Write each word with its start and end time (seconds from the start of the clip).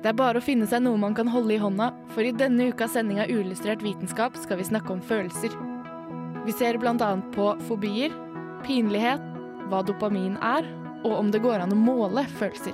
Det 0.00 0.08
er 0.08 0.16
bare 0.16 0.40
å 0.40 0.44
finne 0.44 0.64
seg 0.64 0.80
noe 0.80 0.96
man 0.96 1.12
kan 1.16 1.28
holde 1.28 1.52
i 1.52 1.60
hånda, 1.60 1.90
for 2.14 2.24
i 2.24 2.32
denne 2.32 2.70
ukas 2.72 2.94
sending 2.96 3.18
av 3.20 3.28
Uillustrert 3.28 3.82
vitenskap 3.84 4.38
skal 4.40 4.56
vi 4.56 4.64
snakke 4.64 4.94
om 4.94 5.02
følelser. 5.04 5.52
Vi 6.46 6.54
ser 6.56 6.80
bl.a. 6.80 7.10
på 7.34 7.50
fobier, 7.68 8.14
pinlighet, 8.64 9.20
hva 9.68 9.82
dopamin 9.84 10.38
er, 10.40 10.64
og 11.04 11.18
om 11.18 11.28
det 11.28 11.42
går 11.44 11.60
an 11.60 11.76
å 11.76 11.78
måle 11.78 12.24
følelser. 12.40 12.72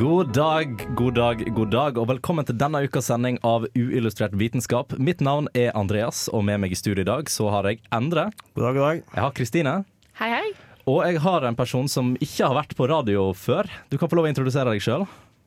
God 0.00 0.32
dag, 0.32 0.80
god 0.96 1.20
dag, 1.20 1.44
god 1.54 1.76
dag, 1.76 2.00
og 2.00 2.08
velkommen 2.14 2.48
til 2.48 2.56
denne 2.58 2.80
ukas 2.88 3.12
sending 3.12 3.36
av 3.44 3.68
Uillustrert 3.76 4.32
vitenskap. 4.40 4.96
Mitt 4.96 5.20
navn 5.20 5.52
er 5.52 5.76
Andreas, 5.76 6.30
og 6.32 6.48
med 6.48 6.64
meg 6.64 6.72
i 6.72 6.80
studio 6.80 7.04
i 7.04 7.12
dag 7.12 7.28
så 7.28 7.52
har 7.52 7.68
jeg 7.68 7.84
Endre. 7.92 8.30
God 8.56 8.70
dag, 8.70 8.78
god 8.80 8.86
dag. 8.88 9.08
Jeg 9.12 9.26
har 9.28 9.36
Kristine. 9.36 9.82
Hei, 10.16 10.32
hei. 10.32 10.46
Og 10.84 11.00
jeg 11.08 11.20
har 11.24 11.44
en 11.48 11.56
person 11.56 11.86
som 11.88 12.12
ikke 12.20 12.44
har 12.44 12.56
vært 12.58 12.74
på 12.76 12.86
radio 12.90 13.30
før. 13.36 13.68
Du 13.88 13.96
kan 14.00 14.10
få 14.10 14.18
lov 14.18 14.26
å 14.26 14.32
introdusere 14.32 14.74
deg 14.74 14.82
sjøl. 14.84 15.06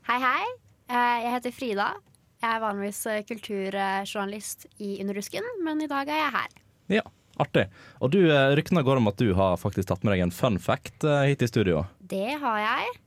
Hei, 0.10 0.18
hei. 0.24 0.46
Eh, 0.90 1.18
Jeg 1.28 1.34
heter 1.36 1.54
Frida. 1.54 1.90
Jeg 2.42 2.56
er 2.56 2.64
vanligvis 2.64 3.02
eh, 3.12 3.20
kulturjournalist 3.28 4.66
i 4.82 4.96
Underdusken, 5.04 5.46
men 5.66 5.84
i 5.86 5.90
dag 5.90 6.10
er 6.10 6.22
jeg 6.24 6.34
her. 6.38 6.56
Ja, 6.98 7.04
artig. 7.44 7.68
Og 8.02 8.14
du, 8.16 8.20
eh, 8.32 8.56
ryktene 8.58 8.82
går 8.86 8.98
om 9.02 9.12
at 9.12 9.22
du 9.22 9.30
har 9.38 9.60
faktisk 9.62 9.92
tatt 9.92 10.02
med 10.06 10.16
deg 10.16 10.26
en 10.26 10.34
fun 10.34 10.58
fact 10.62 11.06
hit 11.06 11.46
i 11.46 11.50
studio. 11.52 11.86
Det 12.02 12.40
har 12.42 12.64
jeg. 12.64 12.98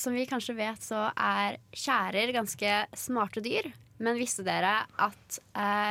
Som 0.00 0.14
vi 0.16 0.24
kanskje 0.24 0.54
vet, 0.56 0.80
så 0.80 1.10
er 1.12 1.58
tjærer 1.76 2.30
ganske 2.32 2.76
smarte 2.96 3.42
dyr. 3.44 3.66
Men 4.00 4.16
visste 4.16 4.40
dere 4.46 4.86
at 4.96 5.36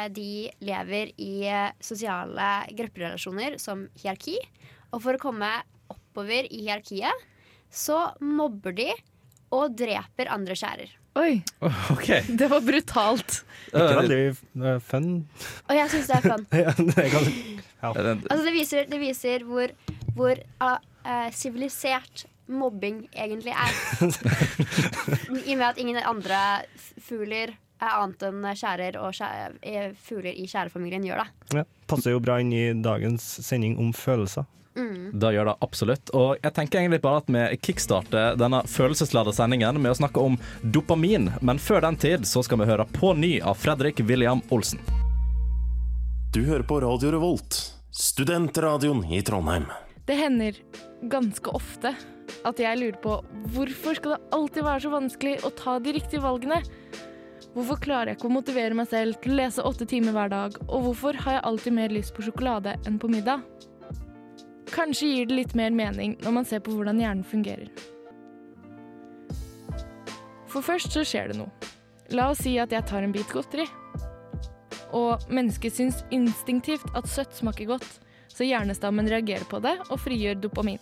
de 0.09 0.49
lever 0.65 1.11
i 1.21 1.45
sosiale 1.77 2.47
grupperelasjoner 2.73 3.59
som 3.61 3.85
hierarki? 4.01 4.39
Og 4.91 5.01
for 5.03 5.15
å 5.17 5.21
komme 5.21 5.49
oppover 5.91 6.47
i 6.51 6.63
hierarkiet, 6.65 7.27
så 7.71 8.11
mobber 8.19 8.75
de 8.75 8.89
og 9.55 9.75
dreper 9.79 10.29
andre 10.31 10.55
skjærer. 10.59 10.91
Oi, 11.19 11.41
Okay. 11.93 12.21
det 12.39 12.47
var 12.51 12.61
brutalt. 12.63 13.41
Ikke 13.71 13.83
Eh, 13.83 13.97
veldig 13.99 14.19
eh, 14.67 14.77
fun. 14.83 15.07
Og 15.67 15.73
jeg 15.75 15.91
syns 15.91 16.07
det 16.11 16.19
er 16.19 16.27
fun. 16.29 16.45
Ja, 16.63 16.75
det 16.77 17.07
kan, 17.11 17.25
ja. 17.27 17.89
eh, 17.91 18.11
Altså 18.29 18.43
det 18.47 18.53
viser, 18.55 18.85
det 18.91 18.99
viser 19.01 19.43
hvor, 19.47 19.73
hvor 20.15 20.39
ah, 20.63 20.77
uh, 21.03 21.27
sivilisert 21.35 22.25
mobbing 22.51 23.05
egentlig 23.15 23.51
er. 23.55 23.75
I 25.47 25.53
og 25.53 25.57
med 25.59 25.67
at 25.69 25.77
ingen 25.83 25.99
andre 26.03 26.39
fugler 26.99 27.53
er 27.81 27.93
annet 27.97 28.23
enn 28.27 28.43
skjærer 28.55 28.97
og 29.01 29.13
skjæ- 29.15 29.59
eh, 29.65 29.91
fugler 29.97 30.35
i 30.37 30.47
skjærefamilien 30.47 31.05
gjør 31.07 31.23
det. 31.23 31.29
Ja. 31.61 31.63
Passer 31.91 32.13
jo 32.15 32.19
bra 32.23 32.37
inn 32.43 32.51
i 32.55 32.65
dagens 32.83 33.23
sending 33.43 33.79
om 33.81 33.91
følelser. 33.95 34.45
Det 34.73 35.33
gjør 35.35 35.49
det 35.51 35.55
absolutt. 35.65 36.11
Og 36.15 36.39
jeg 36.39 36.55
tenker 36.55 36.79
egentlig 36.79 37.01
bare 37.03 37.21
at 37.21 37.31
vi 37.31 37.43
kickstarter 37.67 38.37
denne 38.39 38.61
følelsesladde 38.69 39.33
sendingen 39.35 39.81
med 39.81 39.93
å 39.93 39.99
snakke 39.99 40.23
om 40.23 40.37
dopamin. 40.61 41.29
Men 41.41 41.59
før 41.59 41.83
den 41.87 41.99
tid 41.99 42.27
så 42.29 42.43
skal 42.45 42.61
vi 42.61 42.69
høre 42.71 42.87
På 42.95 43.13
ny 43.17 43.39
av 43.41 43.59
Fredrik 43.59 43.99
William 44.07 44.43
Olsen. 44.49 44.79
Du 46.31 46.45
hører 46.47 46.63
på 46.63 46.79
Radio 46.79 47.11
Revolt, 47.11 47.57
studentradioen 47.91 49.03
i 49.11 49.19
Trondheim. 49.27 49.65
Det 50.07 50.15
hender 50.15 50.55
ganske 51.11 51.51
ofte 51.51 51.91
at 52.47 52.59
jeg 52.61 52.79
lurer 52.79 52.99
på 53.03 53.17
hvorfor 53.53 53.97
skal 53.97 54.15
det 54.15 54.35
alltid 54.37 54.65
være 54.65 54.83
så 54.85 54.91
vanskelig 54.93 55.33
å 55.43 55.51
ta 55.59 55.75
de 55.83 55.93
riktige 55.97 56.23
valgene? 56.23 56.61
Hvorfor 57.51 57.81
klarer 57.83 58.13
jeg 58.13 58.19
ikke 58.21 58.29
å 58.29 58.37
motivere 58.37 58.77
meg 58.79 58.87
selv 58.87 59.19
til 59.19 59.33
å 59.33 59.41
lese 59.41 59.65
åtte 59.67 59.87
timer 59.91 60.15
hver 60.15 60.31
dag? 60.31 60.55
Og 60.69 60.87
hvorfor 60.87 61.19
har 61.25 61.37
jeg 61.37 61.45
alltid 61.49 61.75
mer 61.75 61.91
lyst 61.91 62.15
på 62.15 62.23
sjokolade 62.23 62.77
enn 62.87 62.99
på 63.01 63.11
middag? 63.11 63.43
Kanskje 64.71 65.07
gir 65.07 65.25
det 65.27 65.35
litt 65.35 65.55
mer 65.57 65.73
mening 65.75 66.15
når 66.23 66.37
man 66.37 66.47
ser 66.47 66.61
på 66.63 66.73
hvordan 66.75 66.99
hjernen 67.01 67.27
fungerer. 67.27 67.67
For 70.51 70.63
først 70.63 70.95
så 70.95 71.03
skjer 71.07 71.31
det 71.31 71.39
noe. 71.39 71.51
La 72.11 72.29
oss 72.31 72.43
si 72.43 72.57
at 72.59 72.73
jeg 72.75 72.87
tar 72.87 73.03
en 73.03 73.13
bit 73.15 73.29
godteri. 73.31 73.65
Og 74.95 75.23
mennesket 75.31 75.75
syns 75.77 76.01
instinktivt 76.11 76.87
at 76.97 77.07
søtt 77.07 77.35
smaker 77.37 77.69
godt, 77.69 77.87
så 78.31 78.47
hjernestammen 78.47 79.07
reagerer 79.11 79.47
på 79.47 79.61
det 79.63 79.77
og 79.89 79.99
frigjør 79.99 80.39
dopamin. 80.43 80.81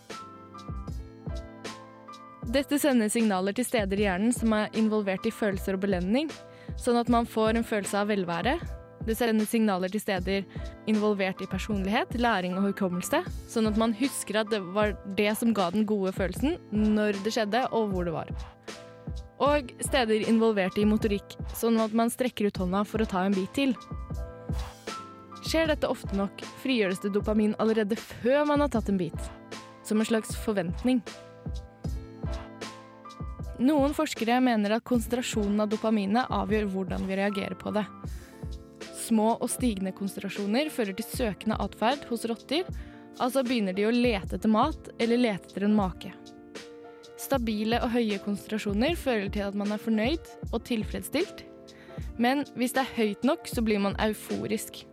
Dette 2.50 2.80
sender 2.82 3.10
signaler 3.10 3.54
til 3.54 3.66
steder 3.66 4.00
i 4.00 4.06
hjernen 4.08 4.34
som 4.34 4.54
er 4.56 4.74
involvert 4.78 5.26
i 5.26 5.34
følelser 5.34 5.78
og 5.78 5.84
belønning, 5.84 6.30
sånn 6.78 6.98
at 6.98 7.10
man 7.12 7.28
får 7.30 7.58
en 7.58 7.66
følelse 7.66 8.02
av 8.02 8.10
velvære. 8.10 8.56
Det 9.06 9.16
sender 9.16 9.48
signaler 9.48 9.92
til 9.92 10.02
steder 10.02 10.44
involvert 10.90 11.40
i 11.40 11.48
personlighet, 11.48 12.12
læring 12.20 12.56
og 12.58 12.68
hukommelse, 12.68 13.22
sånn 13.48 13.70
at 13.70 13.78
man 13.80 13.94
husker 13.96 14.42
at 14.42 14.50
det 14.52 14.60
var 14.74 14.92
det 15.16 15.32
som 15.40 15.54
ga 15.56 15.70
den 15.72 15.86
gode 15.88 16.12
følelsen, 16.16 16.58
når 16.70 17.22
det 17.24 17.32
skjedde 17.36 17.64
og 17.72 17.94
hvor 17.94 18.08
det 18.08 18.14
var. 18.16 18.32
Og 19.40 19.72
steder 19.80 20.28
involvert 20.28 20.76
i 20.76 20.84
motorikk, 20.84 21.38
sånn 21.56 21.80
at 21.80 21.96
man 21.96 22.12
strekker 22.12 22.50
ut 22.50 22.60
hånda 22.60 22.84
for 22.84 23.00
å 23.00 23.08
ta 23.08 23.24
en 23.24 23.36
bit 23.36 23.54
til. 23.56 23.72
Skjer 25.48 25.72
dette 25.72 25.88
ofte 25.88 26.12
nok, 26.14 26.44
frigjøres 26.60 27.00
det 27.00 27.14
dopamin 27.14 27.56
allerede 27.58 27.96
før 27.96 28.44
man 28.52 28.60
har 28.60 28.68
tatt 28.70 28.92
en 28.92 29.00
bit. 29.00 29.30
Som 29.82 30.02
en 30.02 30.06
slags 30.06 30.36
forventning. 30.44 31.00
Noen 33.60 33.96
forskere 33.96 34.38
mener 34.44 34.76
at 34.76 34.84
konsentrasjonen 34.88 35.64
av 35.64 35.72
dopaminet 35.72 36.30
avgjør 36.32 36.68
hvordan 36.72 37.08
vi 37.08 37.16
reagerer 37.18 37.56
på 37.60 37.72
det. 37.74 37.82
Små 39.10 39.32
og 39.42 39.48
stigende 39.50 39.90
konsentrasjoner 39.96 40.68
fører 40.70 40.94
til 40.94 41.06
søkende 41.08 41.56
atferd 41.58 42.04
hos 42.06 42.22
rotter, 42.30 42.68
altså 43.18 43.42
begynner 43.42 43.74
de 43.74 43.88
å 43.88 43.94
lete 43.94 44.36
etter 44.36 44.52
mat 44.52 44.90
eller 45.02 45.18
lete 45.18 45.50
etter 45.50 45.66
en 45.66 45.74
make. 45.74 46.12
Stabile 47.18 47.80
og 47.82 47.90
høye 47.90 48.20
konsentrasjoner 48.22 48.94
fører 48.96 49.26
til 49.34 49.48
at 49.48 49.56
man 49.58 49.74
er 49.74 49.82
fornøyd 49.82 50.30
og 50.52 50.62
tilfredsstilt, 50.68 51.42
men 52.22 52.44
hvis 52.54 52.76
det 52.76 52.84
er 52.84 52.94
høyt 53.00 53.26
nok, 53.26 53.50
så 53.50 53.64
blir 53.66 53.82
man 53.82 53.98
euforisk. 54.00 54.84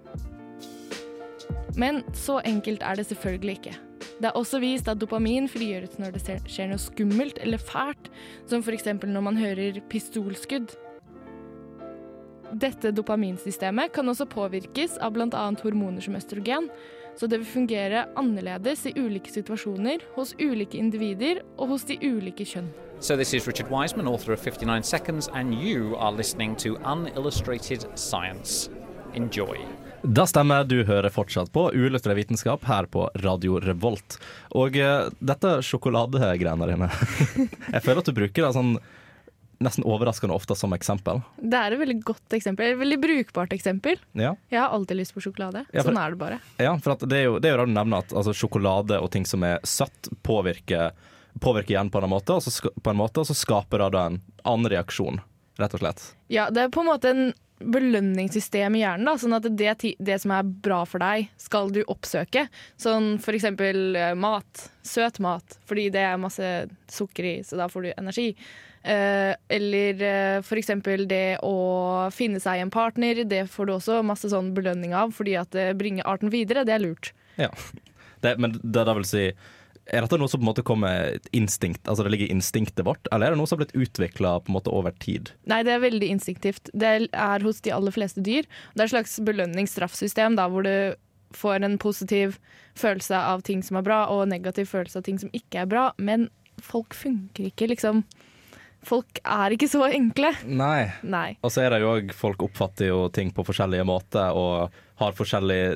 Men 1.77 2.01
så 2.17 2.39
enkelt 2.41 2.81
er 2.81 2.97
det 2.97 3.05
selvfølgelig 3.11 3.59
ikke. 3.59 3.75
Det 4.17 4.31
er 4.31 4.39
også 4.39 4.57
vist 4.63 4.89
at 4.89 4.97
dopamin 4.97 5.45
frigjøres 5.51 5.99
når 6.01 6.17
det 6.17 6.39
skjer 6.49 6.71
noe 6.71 6.81
skummelt 6.81 7.37
eller 7.43 7.61
fælt, 7.61 8.09
som 8.49 8.65
f.eks. 8.65 8.89
når 9.05 9.23
man 9.29 9.37
hører 9.37 9.77
pistolskudd. 9.91 10.73
Dette 12.51 12.93
dopaminsystemet 12.95 13.91
kan 13.93 14.07
også 14.07 14.27
påvirkes 14.31 14.97
av 15.03 15.15
bl.a. 15.17 15.43
hormoner 15.63 16.03
som 16.03 16.15
østrogen, 16.15 16.69
så 17.17 17.27
det 17.27 17.41
vil 17.41 17.49
fungere 17.49 18.05
annerledes 18.15 18.85
i 18.87 18.93
ulike 18.95 19.31
situasjoner, 19.33 20.05
hos 20.15 20.35
ulike 20.39 20.77
individer 20.77 21.41
og 21.57 21.73
hos 21.73 21.87
de 21.89 21.97
ulike 21.99 22.45
kjønn. 22.47 22.69
So, 22.99 23.15
this 23.15 23.33
is 23.33 23.47
Richard 23.47 23.69
Wiseman, 23.69 24.07
author 24.07 24.33
of 24.33 24.41
59 24.41 24.83
Seconds, 24.83 25.27
and 25.33 25.53
you 25.53 25.95
are 25.97 26.11
listening 26.11 26.55
to 26.57 26.77
Unillustrated 26.85 27.85
Science. 27.95 28.69
Enjoy. 29.13 29.57
Da 30.01 30.23
stemmer, 30.29 30.63
du 30.63 30.83
hører 30.85 31.09
fortsatt 31.11 31.51
på 31.53 31.67
Uillustrert 31.73 32.17
vitenskap 32.17 32.63
her 32.69 32.85
på 32.89 33.09
Radio 33.25 33.59
Revolt. 33.59 34.19
Og 34.55 34.77
uh, 34.77 35.09
dette 35.19 35.57
sjokoladegreiene 35.65 36.69
dine 36.69 36.89
Jeg 37.75 37.83
føler 37.83 38.01
at 38.01 38.09
du 38.09 38.15
bruker 38.15 38.45
det 38.45 38.53
sånn 38.55 38.77
nesten 39.63 39.83
overraskende 39.89 40.35
ofte 40.35 40.55
som 40.55 40.73
eksempel. 40.75 41.21
Det 41.41 41.57
er 41.57 41.73
et 41.73 41.79
veldig 41.81 41.97
godt 42.05 42.35
eksempel, 42.37 42.73
et 42.75 42.77
veldig 42.79 42.99
brukbart 43.01 43.53
eksempel. 43.55 43.97
Ja, 44.13 44.35
Jeg 44.51 44.59
har 44.61 44.69
alltid 44.75 44.97
lyst 44.99 45.15
på 45.15 45.21
sjokolade. 45.23 45.65
Ja, 45.73 45.81
for- 45.81 45.91
Sånn 45.91 45.97
er 46.05 46.09
det 46.11 46.19
bare. 46.21 46.39
ja 46.59 46.75
for 46.77 46.95
det 47.07 47.17
er 47.17 47.23
jo 47.25 47.39
det 47.39 47.49
er 47.49 47.57
jo 47.57 47.65
du 47.65 47.71
nevner 47.73 47.97
at 48.05 48.13
altså, 48.13 48.33
sjokolade 48.37 49.01
og 49.01 49.09
ting 49.11 49.25
som 49.25 49.43
er 49.43 49.59
søtt, 49.63 50.09
påvirker, 50.23 50.91
påvirker 51.41 51.75
hjernen 51.75 51.91
på 51.91 52.03
en 52.03 52.09
måte, 52.09 52.33
og 52.37 52.41
så, 52.45 52.69
på 52.81 52.89
en 52.93 52.97
måte, 52.97 53.19
og 53.19 53.25
så 53.25 53.33
skaper 53.35 53.79
det 53.79 53.91
da 53.97 54.05
en 54.11 54.21
annen 54.45 54.69
reaksjon, 54.69 55.19
rett 55.57 55.73
og 55.73 55.79
slett. 55.81 56.13
Ja, 56.29 56.49
det 56.49 56.61
er 56.61 56.69
på 56.69 56.81
en 56.81 56.91
måte 56.93 57.09
en 57.09 57.33
belønningssystem 57.59 58.75
i 58.77 58.81
hjernen. 58.83 59.05
Da, 59.07 59.15
sånn 59.17 59.33
at 59.37 59.47
det, 59.57 59.95
det 59.97 60.17
som 60.21 60.33
er 60.35 60.43
bra 60.43 60.83
for 60.85 61.01
deg, 61.03 61.29
skal 61.41 61.71
du 61.73 61.81
oppsøke. 61.89 62.47
Sånn 62.77 63.15
for 63.23 63.37
eksempel 63.37 63.95
eh, 63.97 64.13
mat. 64.17 64.67
Søt 64.85 65.19
mat. 65.23 65.57
Fordi 65.69 65.87
det 65.93 66.03
er 66.05 66.19
masse 66.21 66.51
sukker 66.91 67.25
i, 67.25 67.35
så 67.47 67.57
da 67.59 67.67
får 67.71 67.87
du 67.87 67.93
energi. 67.97 68.27
Eh, 68.87 69.35
eller 69.47 70.01
eh, 70.01 70.51
eksempel 70.59 71.07
det 71.09 71.39
å 71.43 72.07
finne 72.15 72.39
seg 72.39 72.63
en 72.63 72.71
partner. 72.71 73.25
Det 73.27 73.43
får 73.51 73.67
du 73.67 73.73
også 73.75 73.99
masse 74.05 74.31
sånn 74.31 74.53
belønning 74.55 74.95
av, 74.95 75.11
fordi 75.15 75.35
at 75.39 75.51
det 75.55 75.73
bringer 75.79 76.07
arten 76.07 76.31
videre. 76.31 76.63
Det 76.67 76.77
er 76.77 76.83
lurt. 76.85 77.13
Ja. 77.39 77.51
Det, 78.17 78.31
men 78.41 78.55
det, 78.63 78.81
da 78.81 78.95
vil 78.97 79.03
si 79.05 79.27
Er 79.29 80.01
dette 80.01 80.17
noe 80.17 80.25
som 80.25 80.39
på 80.39 80.41
en 80.41 80.47
måte 80.47 80.63
kommer 80.65 81.19
instinkt, 81.37 81.83
altså 81.85 82.01
det 82.01 82.09
ligger 82.15 82.25
i 82.25 82.33
instinktet 82.33 82.81
vårt, 82.81 83.05
eller 83.13 83.27
er 83.27 83.35
det 83.35 83.37
noe 83.37 83.45
som 83.45 83.59
har 83.59 83.67
blitt 83.67 83.77
utvikla 83.77 84.31
over 84.73 84.95
tid? 84.97 85.29
Nei, 85.45 85.59
det 85.61 85.75
er 85.75 85.83
veldig 85.83 86.09
instinktivt. 86.15 86.71
Det 86.73 86.89
er 87.05 87.45
hos 87.45 87.61
de 87.61 87.75
aller 87.75 87.93
fleste 87.93 88.23
dyr. 88.25 88.49
Det 88.73 88.81
er 88.81 88.87
et 88.87 88.95
slags 88.95 89.13
belønningsstraffsystem 89.21 90.39
hvor 90.49 90.65
du 90.65 90.97
får 91.37 91.61
en 91.61 91.77
positiv 91.77 92.39
følelse 92.73 93.21
av 93.21 93.45
ting 93.45 93.61
som 93.61 93.77
er 93.77 93.85
bra, 93.85 94.01
og 94.09 94.25
en 94.25 94.33
negativ 94.33 94.73
følelse 94.73 94.97
av 94.97 95.05
ting 95.05 95.21
som 95.21 95.29
ikke 95.37 95.61
er 95.61 95.69
bra. 95.69 95.85
Men 96.01 96.25
folk 96.57 96.97
funker 96.97 97.51
ikke, 97.51 97.69
liksom. 97.69 98.01
Folk 98.87 99.19
er 99.27 99.51
ikke 99.55 99.67
så 99.67 99.83
enkle. 99.91 100.29
Nei. 100.47 100.87
Nei. 101.03 101.29
Og 101.43 101.51
så 101.51 101.65
er 101.65 101.73
det 101.75 101.81
jo 101.83 101.89
òg 101.97 102.13
Folk 102.15 102.43
oppfatter 102.47 102.87
jo 102.87 103.01
ting 103.11 103.33
på 103.35 103.43
forskjellige 103.43 103.83
måter 103.87 104.31
og 104.37 104.71
har 104.97 105.11
forskjellige 105.17 105.75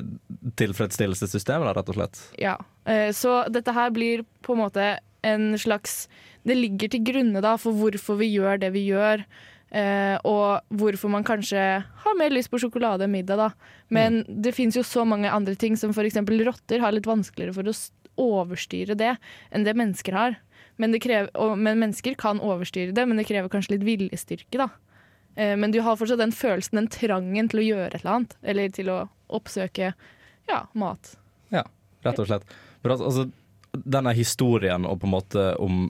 tilfredsstillelsessystemer, 0.58 1.74
rett 1.76 1.90
og 1.92 1.98
slett. 1.98 2.20
Ja. 2.40 2.56
Eh, 2.88 3.10
Så 3.12 3.42
dette 3.52 3.72
her 3.76 3.90
blir 3.94 4.24
på 4.42 4.54
en 4.56 4.62
måte 4.64 4.98
en 5.22 5.52
slags 5.58 6.08
Det 6.44 6.56
ligger 6.58 6.90
til 6.90 7.04
grunne 7.06 7.40
da 7.44 7.54
for 7.56 7.72
hvorfor 7.76 8.16
vi 8.18 8.32
gjør 8.34 8.58
det 8.64 8.72
vi 8.74 8.88
gjør. 8.88 9.24
eh, 9.72 10.18
og 10.28 10.60
hvorfor 10.74 11.08
man 11.08 11.24
kanskje 11.24 11.62
har 12.02 12.14
mer 12.18 12.28
lyst 12.34 12.50
på 12.50 12.58
sjokolade 12.60 13.04
enn 13.06 13.12
middag, 13.14 13.36
da. 13.38 13.50
Men 13.88 14.24
det 14.28 14.52
fins 14.54 14.74
jo 14.76 14.82
så 14.82 15.06
mange 15.06 15.30
andre 15.30 15.54
ting, 15.56 15.76
som 15.76 15.90
f.eks. 15.94 16.16
rotter 16.44 16.80
har 16.80 16.92
litt 16.92 17.06
vanskeligere 17.06 17.54
for 17.54 17.64
å 17.70 17.72
overstyre 18.20 18.94
det 18.98 19.14
enn 19.50 19.64
det 19.64 19.72
mennesker 19.78 20.12
har. 20.12 20.36
Men, 20.80 20.94
det 20.94 21.02
krever, 21.04 21.28
og, 21.38 21.56
men 21.60 21.80
mennesker 21.82 22.16
kan 22.18 22.40
overstyre 22.42 22.94
det, 22.96 23.04
men 23.08 23.20
det 23.20 23.26
krever 23.28 23.50
kanskje 23.52 23.76
litt 23.76 23.84
viljestyrke, 23.86 24.60
da. 24.60 24.70
Eh, 25.34 25.56
men 25.56 25.72
du 25.72 25.80
har 25.84 25.98
fortsatt 26.00 26.20
den 26.20 26.32
følelsen, 26.32 26.80
den 26.80 26.90
trangen 26.92 27.50
til 27.52 27.62
å 27.62 27.66
gjøre 27.66 27.90
et 27.90 28.00
eller 28.00 28.16
annet. 28.16 28.38
Eller 28.42 28.72
til 28.74 28.90
å 28.92 28.98
oppsøke 29.32 29.92
ja, 30.48 30.62
mat. 30.78 31.14
Ja, 31.54 31.66
rett 32.04 32.20
og 32.20 32.28
slett. 32.28 32.56
For 32.82 32.96
altså, 32.96 33.28
denne 33.72 34.12
historien 34.16 34.88
og 34.88 35.00
på 35.00 35.08
en 35.08 35.14
måte 35.14 35.46
om 35.62 35.86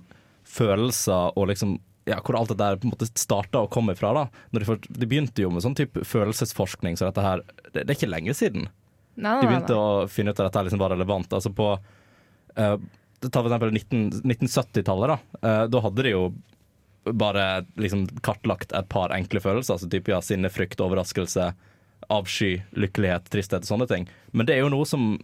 følelser 0.46 1.38
og 1.38 1.48
liksom 1.50 1.78
ja, 2.08 2.18
hvor 2.18 2.34
alt 2.34 2.50
det 2.50 2.58
der 2.58 2.78
på 2.80 2.88
en 2.88 2.92
måte 2.94 3.06
starta 3.14 3.62
og 3.62 3.70
kom 3.74 3.90
ifra. 3.92 4.10
da 4.16 4.24
Når 4.50 4.62
de, 4.62 4.66
for, 4.66 4.86
de 4.88 5.08
begynte 5.08 5.44
jo 5.44 5.52
med 5.54 5.62
sånn 5.62 5.76
type 5.78 6.02
følelsesforskning, 6.06 6.98
så 6.98 7.08
dette 7.08 7.22
her 7.22 7.44
Det, 7.70 7.84
det 7.84 7.90
er 7.92 7.98
ikke 7.98 8.10
lenge 8.10 8.34
siden. 8.34 8.66
Nei, 9.14 9.28
nei, 9.28 9.40
de 9.42 9.50
begynte 9.50 9.76
å 9.76 10.08
finne 10.10 10.32
ut 10.32 10.40
at 10.40 10.48
dette 10.48 10.64
liksom 10.66 10.82
var 10.82 10.94
relevant. 10.94 11.34
Altså 11.36 11.52
på 11.54 11.68
eh, 12.56 12.76
Ta 13.22 13.42
for 13.42 13.50
eksempel 13.50 13.76
1970-tallet. 13.78 15.18
Da 15.42 15.48
Eh, 15.48 15.66
Da 15.70 15.80
hadde 15.80 16.02
de 16.02 16.10
jo 16.14 16.32
bare 17.04 17.64
liksom 17.76 18.06
kartlagt 18.22 18.72
et 18.72 18.88
par 18.88 19.10
enkle 19.14 19.40
følelser. 19.42 19.74
Altså 19.74 19.90
type 19.90 20.10
ja, 20.10 20.20
sinne, 20.22 20.50
frykt, 20.50 20.80
overraskelse, 20.80 21.52
avsky, 22.08 22.62
lykkelighet, 22.78 23.26
tristhet 23.30 23.66
og 23.66 23.70
sånne 23.72 23.88
ting. 23.90 24.06
Men 24.32 24.46
det 24.46 24.54
er 24.56 24.62
jo 24.62 24.70
noe 24.70 24.86
som 24.86 25.16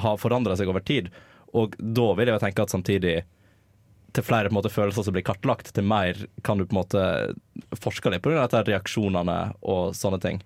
har 0.00 0.16
forandra 0.16 0.56
seg 0.56 0.68
over 0.72 0.80
tid. 0.80 1.10
Og 1.52 1.76
da 1.76 2.12
vil 2.16 2.30
jeg 2.30 2.38
jo 2.38 2.44
tenke 2.46 2.64
at 2.64 2.72
samtidig 2.72 3.16
til 4.12 4.24
flere 4.24 4.48
på 4.48 4.52
en 4.52 4.58
måte, 4.60 4.72
følelser 4.72 5.04
som 5.06 5.14
blir 5.16 5.24
kartlagt, 5.24 5.72
til 5.72 5.84
mer 5.88 6.16
kan 6.44 6.60
du 6.60 6.66
på 6.66 6.74
en 6.74 6.80
måte 6.82 7.04
forske 7.80 8.12
litt 8.12 8.24
på 8.24 8.32
grunn 8.32 8.44
av 8.44 8.66
reaksjonene 8.68 9.36
og 9.62 9.94
sånne 9.96 10.20
ting. 10.20 10.42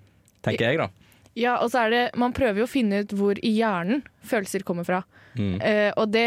Tenker 0.47 0.71
jeg, 0.71 0.79
da. 0.79 0.91
Ja, 1.37 1.59
og 1.61 1.69
så 1.73 1.85
er 1.85 1.93
det 1.93 2.03
Man 2.17 2.33
prøver 2.37 2.63
jo 2.63 2.67
å 2.69 2.71
finne 2.71 3.03
ut 3.05 3.13
hvor 3.17 3.39
i 3.45 3.53
hjernen 3.59 4.03
følelser 4.25 4.65
kommer 4.67 4.87
fra. 4.89 5.03
Mm. 5.37 5.61
Eh, 5.61 5.93
og 5.97 6.11
det 6.15 6.27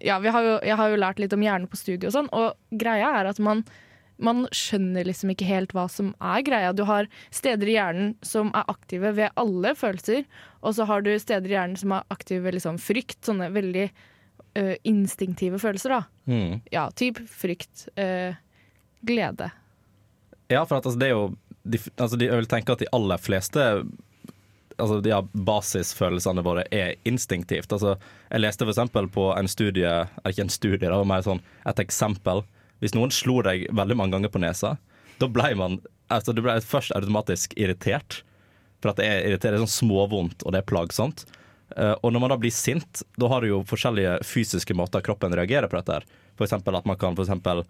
Ja, 0.00 0.16
vi 0.24 0.32
har 0.32 0.46
jo, 0.46 0.56
jeg 0.64 0.76
har 0.80 0.88
jo 0.88 0.98
lært 1.02 1.20
litt 1.20 1.36
om 1.36 1.44
hjernen 1.44 1.68
på 1.68 1.76
studiet 1.76 2.08
og 2.08 2.16
sånn, 2.16 2.30
og 2.32 2.56
greia 2.80 3.12
er 3.20 3.28
at 3.28 3.40
man 3.42 3.64
man 4.20 4.44
skjønner 4.52 5.06
liksom 5.08 5.32
ikke 5.32 5.48
helt 5.48 5.72
hva 5.72 5.86
som 5.88 6.12
er 6.20 6.42
greia. 6.44 6.74
Du 6.76 6.82
har 6.88 7.08
steder 7.32 7.70
i 7.70 7.76
hjernen 7.78 8.10
som 8.26 8.50
er 8.56 8.68
aktive 8.68 9.14
ved 9.16 9.32
alle 9.40 9.72
følelser, 9.78 10.26
og 10.60 10.76
så 10.76 10.86
har 10.90 11.04
du 11.04 11.12
steder 11.16 11.48
i 11.48 11.56
hjernen 11.56 11.80
som 11.80 11.94
er 11.96 12.04
aktive 12.12 12.44
ved 12.44 12.58
liksom 12.58 12.76
frykt, 12.82 13.18
sånne 13.26 13.50
veldig 13.54 13.86
eh, 13.88 14.74
instinktive 14.88 15.60
følelser, 15.62 15.96
da. 15.96 16.02
Mm. 16.30 16.60
Ja, 16.74 16.86
typ 16.92 17.22
frykt, 17.32 17.88
eh, 18.00 18.36
glede. 19.06 19.50
Ja, 20.50 20.66
for 20.66 20.80
at, 20.80 20.84
altså, 20.84 20.98
det 21.00 21.08
er 21.10 21.16
jo 21.16 21.30
de, 21.62 21.78
altså, 21.96 22.16
de, 22.16 22.28
Jeg 22.30 22.40
vil 22.40 22.48
tenke 22.50 22.72
at 22.72 22.82
de 22.82 22.88
aller 22.96 23.20
fleste 23.20 23.64
Altså 24.80 25.00
de 25.04 25.12
her 25.12 25.26
basisfølelsene 25.34 26.40
våre 26.40 26.62
er 26.72 26.94
instinktivt. 27.04 27.68
Altså, 27.74 27.98
jeg 28.30 28.40
leste 28.40 28.64
eksempel 28.64 29.10
på 29.12 29.26
en 29.36 29.50
studie 29.50 29.84
Eller 29.90 30.32
ikke 30.32 30.46
en 30.46 30.54
studie, 30.54 30.86
det 30.86 30.94
var 30.94 31.08
mer 31.08 31.26
sånn 31.26 31.42
et 31.68 31.82
eksempel. 31.82 32.40
Hvis 32.80 32.96
noen 32.96 33.12
slo 33.12 33.42
deg 33.44 33.66
veldig 33.76 33.98
mange 34.00 34.16
ganger 34.16 34.32
på 34.32 34.40
nesa, 34.40 34.78
da 35.20 35.28
ble 35.28 35.52
man 35.60 35.76
altså, 36.08 36.32
Du 36.32 36.40
ble 36.44 36.56
først 36.64 36.94
automatisk 36.96 37.52
irritert. 37.60 38.22
For 38.80 38.94
at 38.94 39.02
det 39.02 39.10
er 39.10 39.28
irriterende, 39.28 39.60
det 39.60 39.66
er 39.66 39.68
sånn 39.68 39.88
småvondt, 39.90 40.46
og 40.46 40.54
det 40.54 40.62
er 40.62 40.70
plagsomt. 40.70 41.26
Eh, 41.76 41.92
og 42.00 42.14
når 42.14 42.24
man 42.24 42.32
da 42.32 42.38
blir 42.40 42.54
sint, 42.54 43.02
da 43.20 43.28
har 43.28 43.44
du 43.44 43.50
jo 43.50 43.60
forskjellige 43.68 44.16
fysiske 44.24 44.72
måter 44.76 45.04
kroppen 45.04 45.36
reagerer 45.36 45.68
på 45.68 45.76
dette. 45.76 46.00
eksempel 46.40 46.78
at 46.78 46.88
man 46.88 46.96
kan 46.96 47.18
for 47.18 47.26
eksempel 47.26 47.60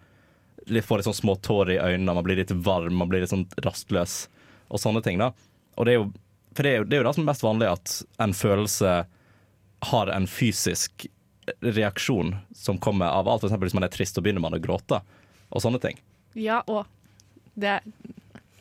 litt, 0.67 0.85
får 0.85 1.01
litt 1.01 1.09
sånn 1.11 1.21
små 1.23 1.37
tårer 1.45 1.77
i 1.77 1.81
øynene, 1.93 2.15
man 2.15 2.27
blir 2.27 2.41
litt 2.41 2.53
varm, 2.53 2.99
man 3.01 3.11
blir 3.11 3.25
litt 3.25 3.33
sånn 3.33 3.47
rastløs 3.65 4.25
og 4.69 4.83
sånne 4.83 5.03
ting. 5.05 5.19
da. 5.23 5.33
Og 5.77 5.87
det 5.87 5.95
er 5.95 6.01
jo, 6.01 6.11
for 6.55 6.67
det 6.67 6.73
er 6.73 6.79
jo, 6.83 6.85
det 6.85 6.97
er 6.97 7.03
jo 7.03 7.09
det 7.09 7.15
som 7.17 7.25
er 7.25 7.31
mest 7.33 7.47
vanlig, 7.47 7.73
at 7.73 7.97
en 8.27 8.37
følelse 8.37 8.95
har 9.91 10.13
en 10.13 10.29
fysisk 10.29 11.07
reaksjon 11.65 12.35
som 12.55 12.79
kommer 12.79 13.11
av 13.11 13.29
alt. 13.29 13.45
Eksempel 13.45 13.71
hvis 13.71 13.77
man 13.79 13.87
er 13.87 13.93
trist, 13.93 14.15
så 14.15 14.25
begynner 14.25 14.45
man 14.45 14.57
å 14.57 14.63
gråte, 14.63 15.01
og 15.51 15.65
sånne 15.65 15.81
ting. 15.83 16.01
Ja, 16.39 16.63
og 16.71 16.87
det 17.59 17.81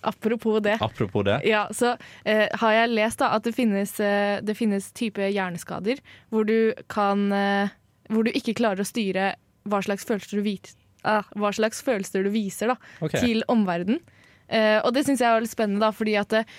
Apropos 0.02 0.62
det. 0.64 0.78
Apropos 0.82 1.24
det. 1.24 1.42
Ja, 1.44 1.68
så 1.72 1.98
eh, 2.24 2.48
har 2.54 2.72
jeg 2.72 2.92
lest 2.94 3.20
da 3.20 3.34
at 3.36 3.44
det 3.44 3.52
finnes, 3.52 3.98
eh, 4.00 4.40
det 4.40 4.56
finnes 4.56 4.92
type 4.96 5.28
hjerneskader 5.28 6.00
hvor 6.32 6.48
du 6.48 6.72
kan 6.88 7.32
eh, 7.36 7.76
Hvor 8.10 8.24
du 8.24 8.32
ikke 8.32 8.56
klarer 8.58 8.82
å 8.82 8.88
styre 8.88 9.34
hva 9.70 9.82
slags 9.84 10.08
følelser 10.08 10.40
du, 10.40 10.46
vis, 10.48 10.72
ah, 11.08 11.28
hva 11.36 11.52
slags 11.56 11.84
følelser 11.86 12.26
du 12.26 12.34
viser 12.34 12.74
da, 12.74 12.78
okay. 13.00 13.22
til 13.22 13.44
omverdenen. 13.52 14.02
Eh, 14.50 14.80
og 14.82 14.94
det 14.96 15.06
syns 15.06 15.22
jeg 15.22 15.30
er 15.30 15.44
litt 15.44 15.54
spennende, 15.54 15.84
da, 15.84 15.94
fordi 15.96 16.16
at 16.20 16.36
eh, 16.40 16.54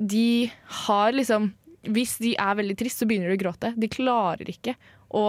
de 0.00 0.50
har 0.86 1.12
liksom 1.12 1.52
Hvis 1.80 2.18
de 2.20 2.34
er 2.36 2.56
veldig 2.58 2.74
trist, 2.76 3.00
så 3.00 3.06
begynner 3.08 3.30
de 3.30 3.38
å 3.38 3.40
gråte. 3.40 3.70
De 3.80 3.88
klarer 3.88 4.48
ikke 4.52 4.74
å 5.16 5.22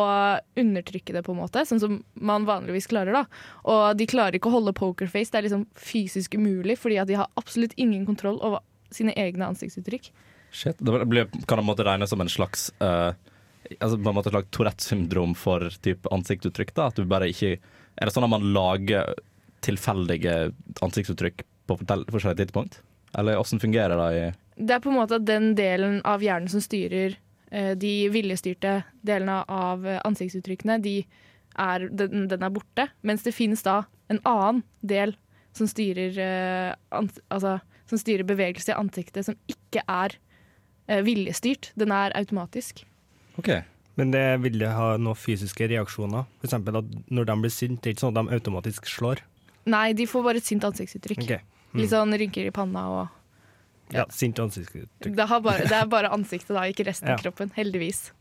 undertrykke 0.60 1.14
det, 1.16 1.22
på 1.24 1.32
en 1.32 1.40
måte, 1.40 1.64
sånn 1.64 1.80
som 1.80 1.94
man 2.14 2.44
vanligvis 2.44 2.90
klarer. 2.92 3.16
da. 3.16 3.22
Og 3.72 3.96
de 3.96 4.08
klarer 4.12 4.36
ikke 4.36 4.52
å 4.52 4.58
holde 4.58 4.74
pokerface. 4.76 5.32
Det 5.32 5.40
er 5.40 5.46
liksom 5.48 5.64
fysisk 5.80 6.36
umulig, 6.36 6.76
fordi 6.82 7.00
at 7.00 7.08
de 7.08 7.16
har 7.22 7.32
absolutt 7.40 7.72
ingen 7.80 8.04
kontroll 8.06 8.36
over 8.44 8.60
sine 8.92 9.16
egne 9.16 9.48
ansiktsuttrykk. 9.48 10.12
Shit. 10.52 10.84
Det 10.84 11.08
blir, 11.08 11.32
kan 11.48 11.62
det 11.62 11.66
måte 11.70 11.88
regnes 11.88 12.12
som 12.12 12.20
en 12.20 12.30
slags 12.30 12.68
uh, 12.84 13.16
altså 13.80 13.98
på 13.98 14.10
en 14.10 14.18
måte 14.18 14.30
et 14.30 14.36
slags 14.36 14.52
Tourettes 14.52 14.90
syndrom 14.92 15.36
for 15.38 15.70
type 15.84 16.10
ansiktsuttrykk? 16.12 16.74
da? 16.76 16.90
At 16.92 17.00
du 17.00 17.08
bare 17.10 17.30
ikke 17.32 17.56
Er 17.98 18.08
det 18.08 18.16
sånn 18.16 18.26
at 18.28 18.34
man 18.34 18.52
lager 18.56 19.14
tilfeldige 19.66 20.52
ansiktsuttrykk 20.82 21.44
på 21.70 21.78
forskjellige 21.86 22.46
tidspunkt? 22.46 22.80
Eller 23.18 23.40
åssen 23.40 23.60
fungerer 23.60 23.98
det 24.00 24.12
i 24.18 24.24
Det 24.68 24.76
er 24.76 24.84
på 24.84 24.92
en 24.92 25.00
måte 25.02 25.20
den 25.20 25.54
delen 25.58 26.00
av 26.08 26.24
hjernen 26.24 26.50
som 26.52 26.64
styrer 26.64 27.18
eh, 27.52 27.74
de 27.76 28.10
viljestyrte 28.14 28.82
delene 29.06 29.42
av 29.48 29.88
eh, 29.88 30.00
ansiktsuttrykkene, 30.08 30.80
de 30.84 31.02
er, 31.60 31.90
den, 31.92 32.30
den 32.32 32.46
er 32.46 32.54
borte. 32.54 32.88
Mens 33.02 33.26
det 33.28 33.36
finnes 33.36 33.64
da 33.68 33.84
en 34.12 34.22
annen 34.28 34.64
del 34.80 35.16
som 35.58 35.68
styrer, 35.68 36.16
eh, 36.16 36.72
ans 36.96 37.20
altså, 37.28 37.58
som 37.92 38.00
styrer 38.00 38.28
bevegelse 38.28 38.72
i 38.72 38.78
ansiktet, 38.80 39.28
som 39.28 39.36
ikke 39.52 39.84
er 39.88 40.16
viljestyrt. 41.06 41.70
Den 41.80 41.92
er 41.96 42.12
automatisk. 42.18 42.82
OK. 43.40 43.52
Men 44.00 44.12
det 44.14 44.26
vil 44.46 44.60
det 44.62 44.70
ha 44.72 44.94
noen 44.98 45.18
fysiske 45.20 45.68
reaksjoner? 45.68 46.24
F.eks. 46.42 46.54
at 46.54 46.92
når 47.12 47.26
de 47.28 47.36
blir 47.44 47.52
sinte, 47.54 47.82
det 47.84 47.90
er 47.92 47.96
ikke 47.98 48.06
sånn 48.06 48.16
at 48.18 48.30
de 48.30 48.38
automatisk 48.38 48.88
slår? 48.88 49.20
Nei, 49.72 49.92
de 49.94 50.06
får 50.10 50.24
bare 50.26 50.40
et 50.42 50.48
sint 50.48 50.64
ansiktsuttrykk. 50.64 51.26
Okay. 51.26 51.42
Mm. 51.74 51.82
Litt 51.82 51.92
sånn 51.92 52.16
rynker 52.18 52.48
i 52.48 52.54
panna 52.56 52.86
og 52.90 53.18
Ja, 53.92 54.06
sint 54.10 54.40
ansiktsuttrykk. 54.40 55.16
det, 55.18 55.26
har 55.28 55.42
bare, 55.44 55.66
det 55.68 55.76
er 55.76 55.90
bare 55.92 56.10
ansiktet, 56.18 56.56
da, 56.56 56.64
ikke 56.72 56.88
resten 56.88 57.12
Ja. 57.12 57.18
av 57.20 57.24
kroppen. 57.26 57.52
Heldigvis. 57.58 58.12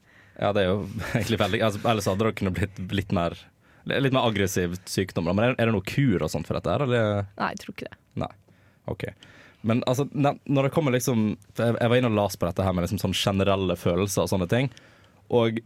Ja, 0.41 0.53
det 0.57 0.65
er 0.65 0.69
jo 0.73 0.83
egentlig 1.15 1.39
veldig 1.41 1.63
altså, 1.63 1.81
Ellers 1.91 2.07
hadde 2.11 2.27
det 2.27 2.35
kunnet 2.41 2.55
blitt 2.59 2.79
litt 3.01 3.13
mer 3.17 3.39
Litt 3.87 4.13
mer 4.13 4.27
aggressiv 4.29 4.75
sykdom. 4.85 5.25
Men 5.31 5.39
er, 5.41 5.55
er 5.57 5.71
det 5.71 5.73
noe 5.73 5.87
kur 5.89 6.21
og 6.23 6.29
sånt 6.31 6.47
for 6.47 6.59
dette? 6.59 6.69
her, 6.71 6.83
Eller? 6.85 7.25
Nei, 7.39 7.49
jeg 7.55 7.63
tror 7.63 7.75
ikke 7.75 7.87
det. 7.89 7.97
Nei. 8.21 8.29
OK. 8.93 9.05
Men 9.63 9.81
altså, 9.89 10.05
når 10.13 10.67
det 10.69 10.73
kommer 10.75 10.93
liksom 10.93 11.23
Jeg, 11.57 11.75
jeg 11.81 11.89
var 11.89 11.97
inne 11.97 12.11
og 12.13 12.19
las 12.19 12.37
på 12.37 12.47
dette 12.49 12.65
her 12.67 12.77
med 12.77 12.85
liksom 12.85 13.01
sånn 13.01 13.17
generelle 13.17 13.77
følelser 13.81 14.27
og 14.27 14.31
sånne 14.35 14.49
ting. 14.53 14.69
Og 15.31 15.61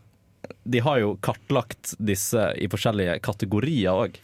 de 0.64 0.80
har 0.84 1.00
jo 1.00 1.14
kartlagt 1.24 1.94
disse 1.98 2.50
i 2.60 2.68
forskjellige 2.70 3.18
kategorier 3.24 3.96
òg. 3.96 4.18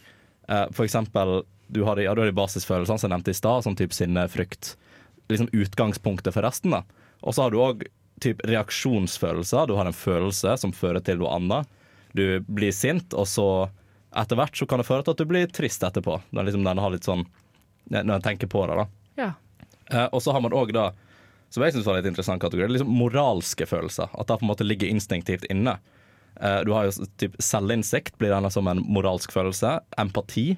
Eh, 0.47 0.67
for 0.75 0.85
eksempel, 0.85 1.41
du 1.71 1.83
har 1.87 1.97
de, 1.97 2.05
ja, 2.05 2.13
du 2.15 2.21
har 2.21 2.29
de 2.29 2.37
basisfølelsene 2.37 2.99
som 2.99 3.09
jeg 3.09 3.15
nevnte 3.15 3.33
i 3.33 3.37
stad, 3.37 3.65
som 3.65 3.77
type 3.77 3.95
sinne, 3.95 4.27
frykt. 4.29 4.75
Liksom 5.31 5.49
utgangspunktet 5.55 6.35
for 6.35 6.45
resten. 6.45 6.75
da. 6.75 6.83
Og 7.21 7.35
så 7.35 7.45
har 7.45 7.53
du 7.53 7.61
òg 7.63 7.85
reaksjonsfølelser. 8.21 9.67
Du 9.67 9.77
har 9.79 9.87
en 9.89 9.97
følelse 9.97 10.57
som 10.61 10.73
fører 10.75 11.01
til 11.05 11.21
noe 11.21 11.33
annet. 11.37 11.69
Du 12.13 12.41
blir 12.45 12.73
sint, 12.75 13.15
og 13.17 13.25
så 13.29 13.69
etter 14.11 14.35
hvert 14.35 14.57
så 14.57 14.67
kan 14.67 14.81
det 14.81 14.87
føre 14.89 15.05
til 15.05 15.15
at 15.15 15.21
du 15.21 15.29
blir 15.29 15.47
trist 15.47 15.83
etterpå. 15.87 16.19
Når, 16.35 16.49
liksom, 16.49 16.67
litt 16.91 17.07
sånn 17.07 17.23
Når 17.91 18.15
en 18.17 18.25
tenker 18.25 18.47
på 18.51 18.65
det, 18.67 18.75
da. 18.77 18.85
Ja. 19.17 19.31
Eh, 19.91 20.07
og 20.11 20.21
så 20.23 20.35
har 20.35 20.43
man 20.43 20.53
òg 20.55 20.73
da, 20.75 20.91
som 21.51 21.63
jeg 21.65 21.75
syns 21.75 21.87
var 21.87 21.99
litt 21.99 22.07
interessant 22.07 22.41
kategori, 22.41 22.71
liksom 22.71 22.91
moralske 22.95 23.67
følelser. 23.67 24.11
At 24.15 24.29
det 24.29 24.39
på 24.39 24.45
en 24.47 24.51
måte 24.53 24.67
ligger 24.67 24.87
instinktivt 24.87 25.47
inne. 25.51 25.77
Eh, 26.39 26.59
du 26.65 26.71
har 26.71 26.87
jo 26.87 27.07
typ 27.19 27.35
selvinnsikt, 27.43 28.15
blir 28.21 28.31
denne 28.31 28.51
som 28.53 28.69
en 28.71 28.83
moralsk 28.87 29.33
følelse. 29.35 29.79
Empati, 29.99 30.51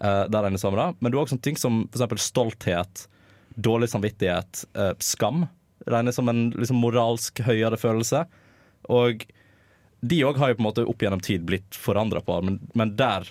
eh, 0.00 0.24
der 0.30 0.46
regnes 0.46 0.62
som 0.62 0.76
da. 0.78 0.92
Men 1.00 1.10
du 1.10 1.18
har 1.18 1.26
også 1.26 1.40
ting 1.42 1.58
som 1.58 1.82
f.eks. 1.90 2.22
stolthet, 2.30 3.08
dårlig 3.56 3.90
samvittighet, 3.90 4.64
eh, 4.78 4.94
skam. 5.02 5.48
Regnes 5.90 6.14
som 6.14 6.30
en 6.30 6.50
liksom, 6.54 6.78
moralsk 6.78 7.42
høyere 7.42 7.80
følelse. 7.80 8.24
Og 8.88 9.26
de 10.00 10.22
òg 10.24 10.38
har 10.38 10.52
jo 10.52 10.60
på 10.60 10.62
en 10.62 10.68
måte 10.70 10.86
opp 10.88 11.02
gjennom 11.02 11.20
tid 11.20 11.42
blitt 11.48 11.76
forandra 11.76 12.22
på, 12.24 12.38
men, 12.46 12.60
men 12.78 12.94
der 12.96 13.26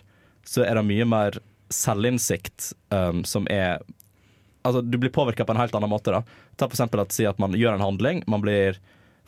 så 0.45 0.61
er 0.65 0.77
det 0.77 0.85
mye 0.85 1.07
mer 1.09 1.39
selvinnsikt 1.73 2.71
um, 2.93 3.23
som 3.25 3.47
er 3.49 3.81
Altså, 4.67 4.81
du 4.81 4.97
blir 4.97 5.11
påvirka 5.13 5.45
på 5.45 5.53
en 5.55 5.61
helt 5.61 5.75
annen 5.75 5.89
måte. 5.89 6.11
da 6.11 6.23
Ta 6.55 6.67
for 6.67 6.75
eksempel 6.75 7.01
at 7.03 7.13
Si 7.15 7.25
at 7.25 7.39
man 7.39 7.55
gjør 7.55 7.77
en 7.77 7.85
handling, 7.85 8.23
man 8.27 8.41
blir 8.43 8.79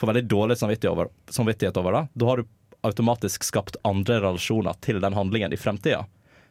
får 0.01 0.07
veldig 0.07 0.27
dårlig 0.27 0.57
samvittighet 0.57 0.91
over, 0.91 1.07
samvittighet 1.29 1.77
over 1.77 1.93
det. 1.93 2.07
Da 2.13 2.25
har 2.25 2.41
du 2.41 2.47
automatisk 2.81 3.43
skapt 3.45 3.77
andre 3.85 4.17
relasjoner 4.23 4.73
til 4.81 5.00
den 5.01 5.13
handlingen 5.13 5.53
i 5.53 5.59
fremtida. 5.59 6.05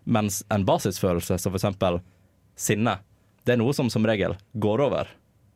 Mens 0.05 0.45
en 0.49 0.65
basisfølelse, 0.65 1.39
som 1.39 1.55
f.eks. 1.55 2.05
sinne, 2.57 2.99
det 3.45 3.57
er 3.57 3.61
noe 3.61 3.75
som 3.75 3.91
som 3.91 4.07
regel 4.07 4.37
går 4.53 4.85
over 4.87 5.11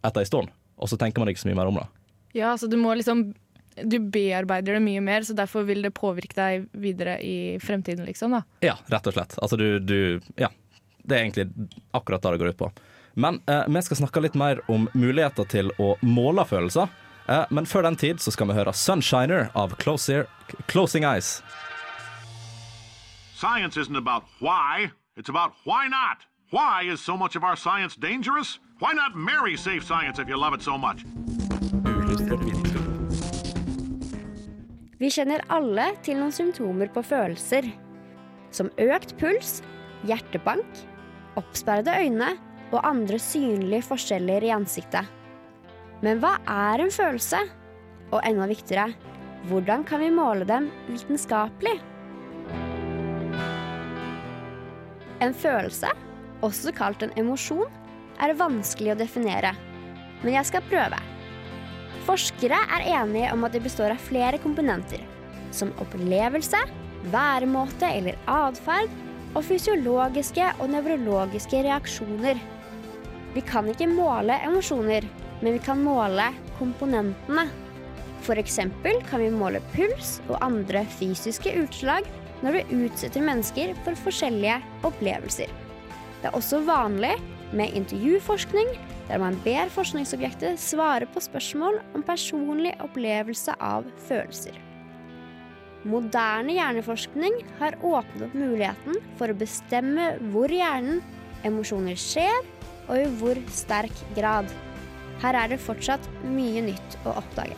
etter 0.05 0.25
en 0.25 0.29
stund, 0.29 0.51
og 0.77 0.91
så 0.91 0.99
tenker 1.01 1.23
man 1.23 1.31
ikke 1.31 1.45
så 1.45 1.49
mye 1.49 1.61
mer 1.61 1.71
om 1.71 1.79
det. 1.79 1.87
Ja, 2.35 2.51
altså 2.51 2.67
du 2.67 2.77
må 2.77 2.95
liksom 2.99 3.33
Du 3.75 3.97
bearbeider 3.99 4.77
det 4.77 4.83
mye 4.85 5.01
mer, 5.03 5.25
så 5.27 5.35
derfor 5.35 5.65
vil 5.67 5.83
det 5.83 5.91
påvirke 5.95 6.35
deg 6.37 6.69
videre 6.79 7.17
i 7.23 7.59
fremtiden, 7.59 8.05
liksom, 8.07 8.31
da. 8.37 8.45
Ja, 8.63 8.77
rett 8.87 9.09
og 9.11 9.17
slett. 9.17 9.35
Altså 9.43 9.59
du, 9.59 9.79
du 9.81 10.21
Ja. 10.39 10.51
Det 11.05 11.17
er 11.17 11.25
egentlig 11.25 11.71
akkurat 11.93 12.23
det 12.23 12.31
det 12.33 12.39
går 12.41 12.53
ut 12.55 12.61
på. 12.63 12.69
Men 13.15 13.41
eh, 13.47 13.65
vi 13.69 13.83
skal 13.83 13.97
snakke 13.97 14.23
litt 14.25 14.35
mer 14.35 14.61
om 14.71 14.89
muligheter 14.93 15.47
til 15.51 15.71
å 15.79 15.95
måle 16.03 16.45
følelser. 16.49 16.91
Eh, 17.29 17.45
men 17.51 17.67
før 17.67 17.87
den 17.87 17.97
tid 17.97 18.21
så 18.21 18.35
skal 18.35 18.51
vi 18.51 18.59
høre 18.59 18.73
'Sunshiner' 18.73 19.51
av 19.55 19.77
Closer, 19.79 20.27
'Closing 20.67 21.05
Eyes'. 21.05 21.43
Science 23.35 23.77
isn't 23.77 23.97
about 23.97 24.25
why, 24.41 24.91
it's 25.17 25.29
about 25.29 25.53
why 25.65 25.87
not. 25.89 26.27
Why 26.51 26.93
is 26.93 27.01
so 27.01 27.17
much 27.17 27.37
of 27.37 27.43
our 27.43 27.57
science 27.57 27.97
dangerous? 27.97 28.61
Why 28.79 28.93
not 28.93 29.17
marry 29.17 29.57
safe 29.57 29.85
science 29.85 30.19
if 30.23 30.29
you 30.29 30.37
love 30.37 30.55
it 30.55 30.63
so 30.63 30.79
much? 30.79 31.05
Vi 34.99 35.11
kjenner 35.11 35.43
alle 35.49 35.91
til 36.03 36.17
noen 36.21 36.33
symptomer 36.33 36.89
på 36.95 37.03
følelser. 37.03 37.67
Som 38.55 38.71
økt 38.79 39.17
puls, 39.19 39.63
hjertebank, 40.07 40.65
oppsperrede 41.37 41.97
øyne 42.05 42.37
og 42.73 42.81
andre 42.87 43.19
synlige 43.23 43.85
forskjeller 43.89 44.47
i 44.47 44.53
ansiktet. 44.55 45.09
Men 46.05 46.21
hva 46.23 46.37
er 46.51 46.85
en 46.85 46.93
følelse? 46.93 47.41
Og 48.13 48.21
enda 48.27 48.47
viktigere, 48.51 48.93
hvordan 49.49 49.85
kan 49.89 50.03
vi 50.03 50.11
måle 50.15 50.47
dem 50.49 50.71
vitenskapelig? 50.89 51.79
En 55.25 55.35
følelse, 55.37 55.91
også 56.45 56.75
kalt 56.77 57.05
en 57.05 57.15
emosjon, 57.21 57.69
er 58.23 58.37
vanskelig 58.39 58.93
å 58.95 58.99
definere. 58.99 59.55
Men 60.23 60.37
jeg 60.37 60.49
skal 60.51 60.67
prøve. 60.69 61.01
Forskere 62.05 62.59
er 62.77 62.89
enige 63.01 63.31
om 63.33 63.47
at 63.47 63.55
det 63.57 63.65
består 63.65 63.95
av 63.95 64.03
flere 64.03 64.41
komponenter, 64.43 65.01
som 65.55 65.73
opplevelse, 65.81 66.61
væremåte 67.13 67.89
eller 67.89 68.19
atferd, 68.29 68.93
og 69.35 69.45
fysiologiske 69.47 70.47
og 70.63 70.71
nevrologiske 70.73 71.65
reaksjoner. 71.67 72.41
Vi 73.35 73.43
kan 73.43 73.69
ikke 73.71 73.91
måle 73.91 74.39
emosjoner, 74.47 75.07
men 75.43 75.57
vi 75.57 75.63
kan 75.63 75.83
måle 75.83 76.31
komponentene. 76.59 77.49
Eksempel 78.25 79.03
kan 79.05 79.21
vi 79.21 79.29
måle 79.29 79.61
puls 79.75 80.17
og 80.31 80.39
andre 80.41 80.87
fysiske 80.97 81.51
utslag 81.61 82.07
når 82.41 82.57
vi 82.57 82.87
utsetter 82.87 83.21
mennesker 83.21 83.75
for 83.85 84.01
forskjellige 84.07 84.57
opplevelser. 84.89 85.53
Det 86.23 86.31
er 86.31 86.39
også 86.39 86.63
vanlig 86.65 87.13
med 87.53 87.77
intervjuforskning, 87.77 88.71
der 89.11 89.21
man 89.21 89.37
ber 89.45 89.69
forskningsobjektet 89.73 90.57
svare 90.61 91.05
på 91.13 91.21
spørsmål 91.21 91.83
om 91.93 92.07
personlig 92.07 92.73
opplevelse 92.81 93.59
av 93.61 93.85
følelser. 94.09 94.64
Moderne 95.85 96.55
hjerneforskning 96.57 97.43
har 97.59 97.77
åpnet 97.85 98.23
opp 98.25 98.37
muligheten 98.39 99.01
for 99.19 99.29
å 99.29 99.37
bestemme 99.37 100.15
hvor 100.33 100.53
hjernen 100.53 101.03
emosjoner 101.45 101.99
skjer, 102.01 102.41
og 102.89 103.01
i 103.01 103.09
hvor 103.21 103.41
sterk 103.53 104.01
grad. 104.17 104.49
Her 105.21 105.37
er 105.43 105.53
det 105.53 105.61
fortsatt 105.61 106.09
mye 106.25 106.65
nytt 106.65 106.97
å 107.05 107.15
oppdage. 107.21 107.57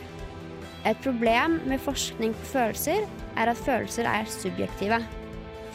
Et 0.87 0.99
problem 1.03 1.57
med 1.67 1.81
forskning 1.83 2.35
på 2.35 2.51
følelser 2.51 3.07
er 3.39 3.51
at 3.51 3.63
følelser 3.63 4.07
er 4.07 4.29
subjektive. 4.31 5.01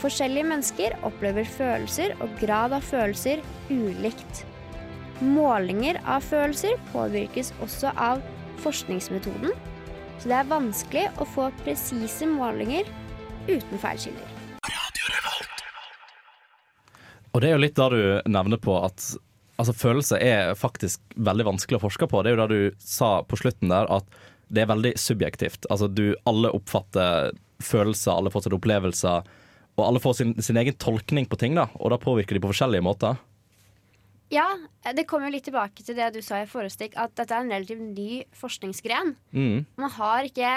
Forskjellige 0.01 0.49
mennesker 0.49 0.97
opplever 1.09 1.49
følelser 1.49 2.17
og 2.21 2.33
grad 2.41 2.77
av 2.77 2.85
følelser 2.85 3.43
ulikt. 3.71 4.45
Målinger 5.23 6.01
av 6.05 6.25
følelser 6.27 6.81
påvirkes 6.93 7.53
også 7.65 7.93
av 7.97 8.23
forskningsmetoden, 8.65 9.53
så 10.21 10.31
det 10.31 10.39
er 10.39 10.51
vanskelig 10.51 11.09
å 11.21 11.27
få 11.29 11.49
presise 11.63 12.29
målinger 12.29 12.89
uten 13.49 13.81
feilkilder. 13.81 14.29
Og 17.33 17.41
det 17.41 17.49
er 17.49 17.55
jo 17.57 17.63
litt 17.63 17.79
da 17.79 17.89
du 17.93 18.03
nevner 18.29 18.61
på 18.61 18.75
at 18.85 19.07
altså, 19.57 19.73
følelser 19.73 20.21
er 20.21 20.53
faktisk 20.59 21.01
veldig 21.17 21.49
vanskelig 21.49 21.81
å 21.81 21.85
forske 21.87 22.09
på. 22.11 22.21
Det 22.21 22.33
er 22.33 22.37
jo 22.37 22.43
da 22.43 22.51
du 22.51 22.83
sa 22.83 23.13
på 23.25 23.39
slutten 23.41 23.73
der 23.73 23.89
at 23.93 24.09
det 24.53 24.65
er 24.65 24.73
veldig 24.73 24.93
subjektivt. 25.01 25.65
Altså 25.73 25.89
du, 25.89 26.13
alle 26.29 26.53
oppfatter 26.53 27.33
følelser, 27.63 28.13
alle 28.13 28.33
får 28.35 28.47
sine 28.47 28.59
opplevelser, 28.59 29.31
og 29.79 29.85
alle 29.87 30.03
får 30.05 30.19
sin, 30.19 30.35
sin 30.45 30.59
egen 30.61 30.77
tolkning 30.77 31.29
på 31.31 31.39
ting, 31.41 31.57
da. 31.57 31.71
Og 31.81 31.95
da 31.95 32.01
påvirker 32.01 32.37
de 32.37 32.43
på 32.45 32.51
forskjellige 32.53 32.85
måter. 32.85 33.17
Ja, 34.33 34.47
det 34.97 35.05
kommer 35.11 35.29
litt 35.33 35.45
tilbake 35.45 35.85
til 35.85 35.97
det 35.99 36.07
du 36.15 36.23
sa 36.25 36.39
i 36.41 36.47
forrige 36.49 36.89
at 36.97 37.13
dette 37.19 37.35
er 37.37 37.43
en 37.45 37.53
relativt 37.53 37.83
ny 37.85 38.23
forskningsgren. 38.37 39.13
Mm. 39.37 39.65
Man 39.77 39.91
har 39.99 40.21
ikke 40.31 40.53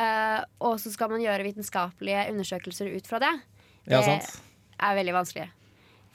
eh, 0.00 0.40
og 0.64 0.78
så 0.82 0.92
skal 0.92 1.12
man 1.12 1.22
gjøre 1.22 1.46
vitenskapelige 1.46 2.26
undersøkelser 2.32 2.90
ut 2.96 3.08
fra 3.10 3.20
det? 3.22 3.32
Ja, 3.86 4.00
Det 4.00 4.06
sant. 4.06 4.40
er 4.80 4.98
veldig 4.98 5.16
vanskelig. 5.16 5.48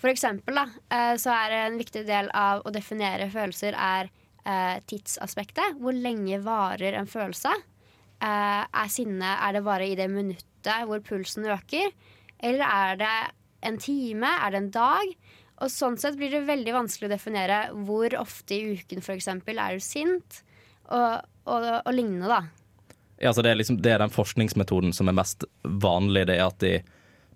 For 0.01 0.11
eksempel 0.11 0.57
da, 0.59 0.65
uh, 0.91 1.13
så 1.21 1.31
er 1.33 1.55
en 1.63 1.79
viktig 1.79 2.03
del 2.07 2.27
av 2.35 2.65
å 2.65 2.73
definere 2.73 3.29
følelser 3.31 3.77
er 3.79 4.09
uh, 4.45 4.75
tidsaspektet. 4.89 5.79
Hvor 5.79 5.95
lenge 5.95 6.41
varer 6.43 6.99
en 6.99 7.09
følelse? 7.09 7.53
Er 8.25 8.87
sinne 8.89 9.27
er 9.43 9.53
det 9.53 9.61
bare 9.65 9.85
i 9.91 9.95
det 9.99 10.05
minuttet 10.09 10.85
hvor 10.87 11.01
pulsen 11.03 11.45
øker? 11.51 11.89
Eller 12.39 12.63
er 12.63 12.99
det 13.01 13.15
en 13.67 13.77
time? 13.77 14.29
Er 14.39 14.53
det 14.53 14.61
en 14.61 14.69
dag? 14.71 15.11
Og 15.63 15.71
sånn 15.71 15.95
sett 15.99 16.17
blir 16.19 16.31
det 16.33 16.45
veldig 16.47 16.73
vanskelig 16.75 17.09
å 17.09 17.13
definere 17.13 17.59
hvor 17.87 18.15
ofte 18.19 18.57
i 18.57 18.75
uken 18.75 19.03
f.eks. 19.03 19.29
er 19.31 19.77
du 19.77 19.83
sint, 19.83 20.41
og, 20.91 21.23
og, 21.47 21.67
og 21.81 21.91
lignende, 21.95 22.27
da. 22.31 22.41
Ja, 23.17 23.31
altså 23.31 23.45
det, 23.45 23.53
er 23.53 23.59
liksom, 23.61 23.79
det 23.81 23.93
er 23.93 24.03
den 24.03 24.13
forskningsmetoden 24.13 24.93
som 24.93 25.07
er 25.07 25.15
mest 25.15 25.45
vanlig. 25.63 26.25
Det 26.27 26.35
er 26.35 26.49
at 26.49 26.59
de 26.63 26.73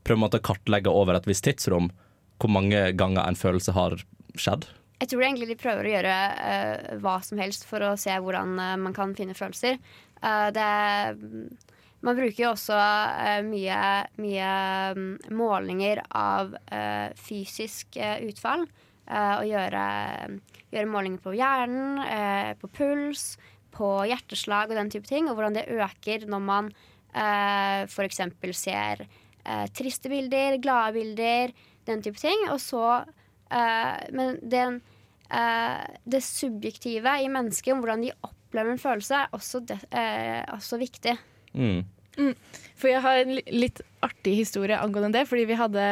prøver 0.08 0.40
å 0.40 0.44
kartlegge 0.44 0.92
over 0.92 1.16
et 1.16 1.28
visst 1.30 1.46
tidsrom 1.48 1.92
hvor 2.40 2.52
mange 2.52 2.92
ganger 2.96 3.26
en 3.28 3.40
følelse 3.40 3.76
har 3.76 3.98
skjedd. 4.40 4.68
Jeg 5.00 5.14
tror 5.14 5.24
egentlig 5.24 5.48
de 5.48 5.60
prøver 5.60 5.88
å 5.88 5.92
gjøre 5.94 6.16
uh, 6.36 6.94
hva 7.04 7.20
som 7.24 7.40
helst 7.40 7.66
for 7.68 7.84
å 7.88 7.96
se 8.00 8.12
hvordan 8.12 8.58
uh, 8.60 8.76
man 8.80 8.96
kan 8.96 9.16
finne 9.16 9.36
følelser. 9.38 9.80
Uh, 10.20 10.50
det, 10.56 10.68
man 12.04 12.18
bruker 12.20 12.44
jo 12.44 12.52
også 12.52 12.76
mye, 13.48 13.80
mye 14.24 14.52
um, 14.96 15.08
målinger 15.36 16.04
av 16.16 16.54
fysisk 17.20 17.98
utfall. 18.00 18.64
og 19.10 19.44
gjøre, 19.50 19.84
gjøre 20.72 20.92
målinger 20.94 21.24
på 21.24 21.34
hjernen, 21.36 22.56
på 22.62 22.70
puls, 22.72 23.24
på 23.80 23.96
hjerteslag 24.12 24.70
og 24.70 24.78
den 24.78 24.92
type 24.94 25.08
ting. 25.10 25.32
Og 25.32 25.40
hvordan 25.40 25.56
det 25.56 25.70
øker 25.72 26.28
når 26.30 26.46
man 26.46 26.70
uh, 27.16 27.88
f.eks. 27.88 28.22
ser 28.60 29.08
eh, 29.50 29.66
triste 29.76 30.10
bilder, 30.12 30.58
glade 30.62 30.94
bilder, 30.98 31.54
den 31.90 32.04
type 32.06 32.20
ting. 32.22 32.48
Og 32.54 32.60
så 32.62 32.86
eh, 33.52 34.00
Men 34.16 34.40
den, 34.42 34.82
eh, 35.30 35.86
det 36.06 36.24
subjektive 36.26 37.16
i 37.24 37.30
mennesket, 37.32 37.74
om 37.74 37.84
hvordan 37.84 38.06
de 38.06 38.16
opplever 38.22 38.74
en 38.74 38.82
følelse, 38.82 39.24
er 39.24 39.36
også, 39.36 39.64
det, 39.66 39.80
eh, 39.92 40.44
også 40.54 40.80
viktig. 40.82 41.18
Mm. 41.54 41.84
For 42.76 42.92
jeg 42.92 43.02
har 43.04 43.22
en 43.22 43.38
litt 43.48 43.82
artig 44.04 44.36
historie 44.42 44.78
angående 44.78 45.20
det. 45.20 45.28
Fordi 45.30 45.46
vi 45.48 45.60
hadde 45.60 45.86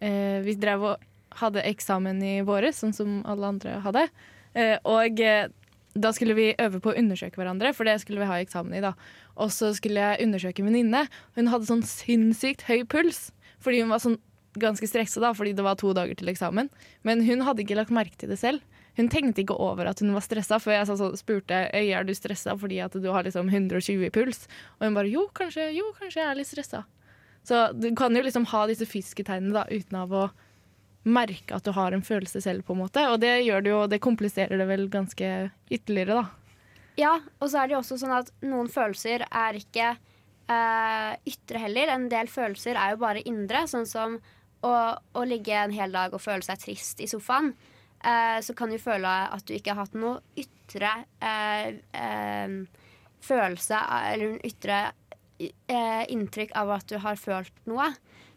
eh, 0.00 0.40
Vi 0.44 0.56
drev 0.56 0.88
og 0.92 1.10
hadde 1.34 1.64
eksamen 1.66 2.22
i 2.22 2.36
våre, 2.46 2.70
sånn 2.72 2.94
som 2.94 3.20
alle 3.26 3.48
andre 3.56 3.78
hadde. 3.82 4.08
Eh, 4.54 4.76
og 4.86 5.20
eh, 5.20 5.48
da 5.94 6.10
skulle 6.14 6.34
vi 6.34 6.52
øve 6.58 6.80
på 6.82 6.90
å 6.92 6.98
undersøke 6.98 7.38
hverandre, 7.38 7.70
for 7.76 7.86
det 7.86 8.00
skulle 8.02 8.22
vi 8.22 8.28
ha 8.28 8.40
eksamen 8.42 8.74
i. 8.74 8.82
da. 8.82 8.94
Og 9.38 9.52
så 9.54 9.70
skulle 9.78 10.02
jeg 10.02 10.26
undersøke 10.26 10.62
en 10.62 10.70
venninne. 10.70 11.04
Hun 11.38 11.50
hadde 11.52 11.70
sånn 11.70 11.84
sinnssykt 11.86 12.66
høy 12.68 12.82
puls. 12.90 13.28
Fordi 13.62 13.84
hun 13.84 13.92
var 13.94 14.02
sånn 14.02 14.18
ganske 14.60 14.86
stressa, 14.86 15.22
da, 15.22 15.32
fordi 15.34 15.54
det 15.54 15.64
var 15.66 15.78
to 15.78 15.92
dager 15.96 16.18
til 16.18 16.30
eksamen. 16.30 16.70
Men 17.06 17.22
hun 17.26 17.42
hadde 17.46 17.64
ikke 17.64 17.78
lagt 17.78 17.94
merke 17.94 18.18
til 18.18 18.30
det 18.30 18.38
selv. 18.42 18.62
Hun 18.98 19.08
tenkte 19.10 19.42
ikke 19.42 19.56
over 19.58 19.88
at 19.90 20.02
hun 20.02 20.12
var 20.14 20.22
stressa, 20.22 20.60
før 20.62 20.76
jeg 20.76 20.90
så, 20.90 21.08
spurte 21.18 21.64
«Øy, 21.74 21.88
er 21.90 22.06
du 22.06 22.12
stressa 22.14 22.54
fordi 22.58 22.78
at 22.84 22.94
du 22.94 23.08
har 23.10 23.26
liksom 23.26 23.50
120 23.50 24.06
i 24.06 24.12
puls. 24.14 24.44
Og 24.78 24.86
hun 24.86 24.98
bare 24.98 25.10
jo, 25.10 25.26
kanskje, 25.34 25.72
jo, 25.74 25.88
kanskje 25.98 26.22
jeg 26.22 26.30
er 26.30 26.38
litt 26.38 26.50
stressa. 26.50 26.84
Så 27.44 27.66
du 27.76 27.90
kan 27.98 28.14
jo 28.14 28.22
liksom 28.24 28.46
ha 28.54 28.64
disse 28.70 28.86
fysiske 28.88 29.26
tegnene 29.26 29.56
da, 29.56 29.66
uten 29.68 29.98
av 29.98 30.14
å 30.14 30.28
merke 31.04 31.56
at 31.56 31.64
du 31.66 31.72
har 31.76 31.92
en 31.92 32.04
følelse 32.04 32.40
selv, 32.40 32.64
på 32.64 32.74
en 32.74 32.82
måte. 32.84 33.04
Og 33.12 33.20
det 33.22 33.36
gjør 33.44 33.64
det 33.64 33.72
jo, 33.72 33.82
det 33.90 34.02
kompliserer 34.04 34.60
det 34.60 34.68
vel 34.68 34.88
ganske 34.92 35.30
ytterligere, 35.72 36.22
da. 36.22 36.44
Ja, 36.98 37.18
og 37.42 37.50
så 37.50 37.60
er 37.60 37.68
det 37.68 37.74
jo 37.74 37.82
også 37.82 37.98
sånn 37.98 38.14
at 38.14 38.30
noen 38.46 38.68
følelser 38.70 39.24
er 39.26 39.58
ikke 39.58 39.94
øh, 39.94 41.12
ytre 41.26 41.62
heller. 41.64 41.90
En 41.90 42.08
del 42.12 42.30
følelser 42.30 42.78
er 42.78 42.94
jo 42.94 43.02
bare 43.02 43.24
indre, 43.26 43.64
sånn 43.70 43.88
som 43.90 44.18
å, 44.64 44.74
å 44.94 45.24
ligge 45.26 45.56
en 45.58 45.74
hel 45.74 45.94
dag 45.94 46.14
og 46.14 46.22
føle 46.22 46.46
seg 46.46 46.62
trist 46.62 47.02
i 47.02 47.10
sofaen. 47.10 47.52
Øh, 48.04 48.38
så 48.46 48.54
kan 48.56 48.70
du 48.70 48.78
føle 48.78 49.10
at 49.34 49.44
du 49.48 49.56
ikke 49.56 49.74
har 49.74 49.88
hatt 49.88 49.98
noe 49.98 50.20
ytre 50.38 50.92
øh, 51.18 52.58
følelse 53.24 53.80
eller 54.12 54.38
ytre 54.46 54.84
inntrykk 56.14 56.52
av 56.56 56.70
at 56.76 56.86
du 56.92 57.00
har 57.02 57.18
følt 57.18 57.56
noe. 57.66 57.88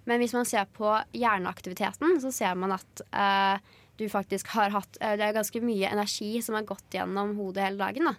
Men 0.07 0.23
hvis 0.23 0.35
man 0.35 0.47
ser 0.47 0.69
på 0.71 0.93
hjerneaktiviteten, 1.17 2.15
så 2.23 2.31
ser 2.31 2.55
man 2.59 2.77
at 2.77 3.03
eh, 3.11 3.59
du 3.99 4.05
faktisk 4.11 4.53
har 4.55 4.71
hatt 4.71 4.99
eh, 5.01 5.17
Det 5.19 5.25
er 5.25 5.35
ganske 5.35 5.61
mye 5.63 5.89
energi 5.91 6.37
som 6.45 6.55
har 6.55 6.67
gått 6.69 6.95
gjennom 6.95 7.35
hodet 7.39 7.65
hele 7.65 7.81
dagen. 7.81 8.11
da. 8.11 8.15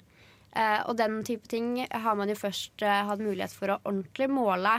Eh, 0.57 0.81
og 0.89 0.97
den 0.99 1.21
type 1.25 1.49
ting 1.49 1.77
har 1.89 2.17
man 2.19 2.31
jo 2.31 2.37
først 2.39 2.85
eh, 2.85 3.03
hatt 3.09 3.23
mulighet 3.23 3.55
for 3.55 3.73
å 3.73 3.81
ordentlig 3.83 4.29
måle 4.33 4.79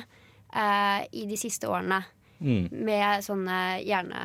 eh, 0.54 1.06
i 1.12 1.26
de 1.30 1.38
siste 1.40 1.70
årene. 1.70 2.04
Med 2.40 3.20
sånne 3.20 3.82
hjerne, 3.84 4.20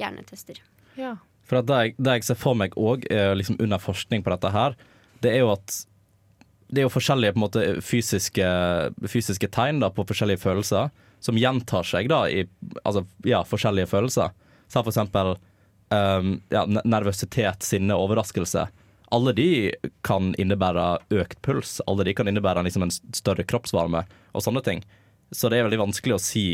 hjernetester. 0.00 0.62
Ja. 0.96 1.10
For 1.44 1.58
at 1.58 1.66
det, 1.68 1.76
jeg, 1.76 1.96
det 2.00 2.14
jeg 2.16 2.24
ser 2.24 2.38
for 2.40 2.56
meg 2.56 2.72
òg, 2.80 3.04
liksom 3.36 3.58
under 3.60 3.82
forskning 3.84 4.24
på 4.24 4.32
dette 4.32 4.48
her, 4.54 4.78
det 5.20 5.34
er 5.34 5.42
jo 5.42 5.50
at 5.52 5.74
det 6.72 6.80
er 6.80 6.86
jo 6.86 6.94
forskjellige 6.94 7.34
på 7.34 7.36
en 7.36 7.44
måte, 7.44 7.64
fysiske, 7.84 8.46
fysiske 9.12 9.50
tegn 9.52 9.82
da, 9.84 9.92
på 9.92 10.06
forskjellige 10.08 10.40
følelser 10.40 10.88
som 11.24 11.38
gjentar 11.40 11.86
seg 11.88 12.10
da, 12.12 12.24
i 12.28 12.44
altså, 12.82 13.04
ja, 13.24 13.40
forskjellige 13.48 13.88
følelser. 13.88 14.34
Så 14.68 14.82
for 14.82 14.92
eksempel 14.92 15.34
um, 15.94 16.34
ja, 16.52 16.64
nervøsitet, 16.84 17.64
sinne, 17.64 17.96
overraskelse. 17.96 18.66
Alle 19.14 19.32
de 19.36 19.48
kan 20.04 20.34
innebære 20.40 20.84
økt 21.22 21.40
puls. 21.46 21.78
Alle 21.88 22.04
de 22.04 22.14
kan 22.16 22.28
innebære 22.28 22.66
liksom, 22.66 22.84
en 22.88 23.16
større 23.16 23.46
kroppsvarme 23.48 24.04
og 24.32 24.44
sånne 24.44 24.64
ting. 24.66 24.84
Så 25.32 25.48
det 25.48 25.60
er 25.60 25.68
veldig 25.68 25.84
vanskelig 25.86 26.18
å 26.18 26.22
si 26.22 26.46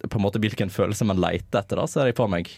på 0.00 0.16
en 0.16 0.24
måte 0.24 0.40
hvilken 0.40 0.70
følelse 0.72 1.04
man 1.08 1.20
leter 1.20 1.60
etter, 1.60 1.80
da, 1.80 1.86
ser 1.90 2.08
jeg 2.08 2.16
på 2.20 2.28
meg. 2.30 2.48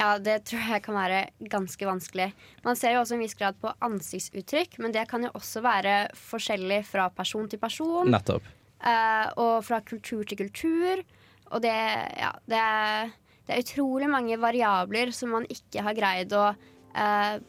Ja, 0.00 0.14
det 0.22 0.38
tror 0.48 0.62
jeg 0.64 0.82
kan 0.84 0.96
være 0.96 1.24
ganske 1.52 1.86
vanskelig. 1.86 2.30
Man 2.64 2.78
ser 2.78 2.94
jo 2.94 3.02
også 3.02 3.16
en 3.16 3.24
viss 3.24 3.36
grad 3.36 3.58
på 3.60 3.72
ansiktsuttrykk, 3.84 4.78
men 4.80 4.94
det 4.96 5.06
kan 5.10 5.26
jo 5.26 5.32
også 5.36 5.62
være 5.64 5.96
forskjellig 6.16 6.82
fra 6.88 7.10
person 7.12 7.48
til 7.50 7.60
person. 7.60 8.08
Nettopp. 8.12 8.46
Eh, 8.80 9.28
og 9.40 9.64
fra 9.66 9.80
kultur 9.86 10.24
til 10.24 10.40
kultur. 10.40 11.04
Og 11.50 11.62
det, 11.64 11.76
ja, 12.20 12.32
det, 12.50 12.58
er, 12.58 13.14
det 13.46 13.56
er 13.56 13.64
utrolig 13.64 14.10
mange 14.10 14.38
variabler 14.40 15.10
som 15.14 15.34
man 15.34 15.48
ikke 15.50 15.84
har 15.86 15.96
greid 15.98 16.36
å 16.36 16.50
eh, 16.50 17.40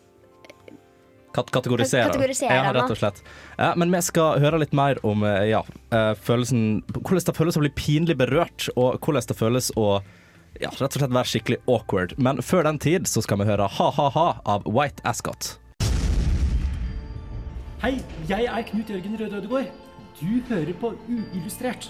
Kat 1.31 1.47
kategorisere. 1.47 2.09
Kategorisere 2.09 2.55
ja, 2.57 2.71
rett 2.75 2.91
og 2.91 2.97
slett. 2.99 3.21
Ja, 3.55 3.69
men 3.79 3.93
vi 3.93 4.01
skal 4.03 4.41
høre 4.43 4.59
litt 4.59 4.73
mer 4.75 4.99
om 5.07 5.23
eh, 5.23 5.45
ja, 5.53 5.61
eh, 5.95 6.11
følelsen 6.19 6.81
Hvordan 6.91 7.23
det 7.29 7.35
føles 7.37 7.55
å 7.55 7.63
bli 7.63 7.71
pinlig 7.71 8.17
berørt, 8.19 8.67
og 8.75 8.99
hvordan 8.99 9.29
det 9.29 9.37
føles 9.39 9.71
å 9.79 10.01
ja, 10.59 10.67
rett 10.67 10.89
og 10.89 10.99
slett 10.99 11.15
være 11.15 11.31
skikkelig 11.31 11.61
awkward. 11.71 12.17
Men 12.19 12.43
før 12.43 12.67
den 12.67 12.81
tid 12.83 13.07
så 13.07 13.23
skal 13.23 13.39
vi 13.39 13.47
høre 13.47 13.69
Ha-ha-ha 13.79 14.27
av 14.43 14.67
White 14.67 15.05
Ascot. 15.07 15.55
Hei, 17.81 17.95
jeg 18.29 18.45
er 18.45 18.67
Knut 18.67 18.91
Jørgen 18.91 19.15
Røde 19.17 19.39
Ødegård. 19.39 19.80
Du 20.21 20.41
hører 20.51 20.75
på 20.77 20.91
Uillustrert, 21.09 21.87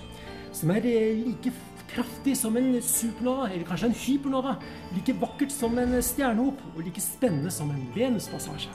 som 0.55 0.71
er 0.71 0.85
eh, 0.87 1.17
like 1.19 1.51
kraftig 1.91 2.37
som 2.39 2.55
en 2.55 2.77
supernova, 2.79 3.49
eller 3.49 3.65
kanskje 3.67 3.89
en 3.89 3.97
hypernova. 4.05 4.53
Like 4.95 5.17
vakkert 5.19 5.51
som 5.51 5.75
en 5.81 5.97
stjernehop, 5.99 6.61
og 6.71 6.79
like 6.85 7.03
spennende 7.03 7.51
som 7.51 7.73
en 7.73 7.83
Venuspassasje. 7.91 8.71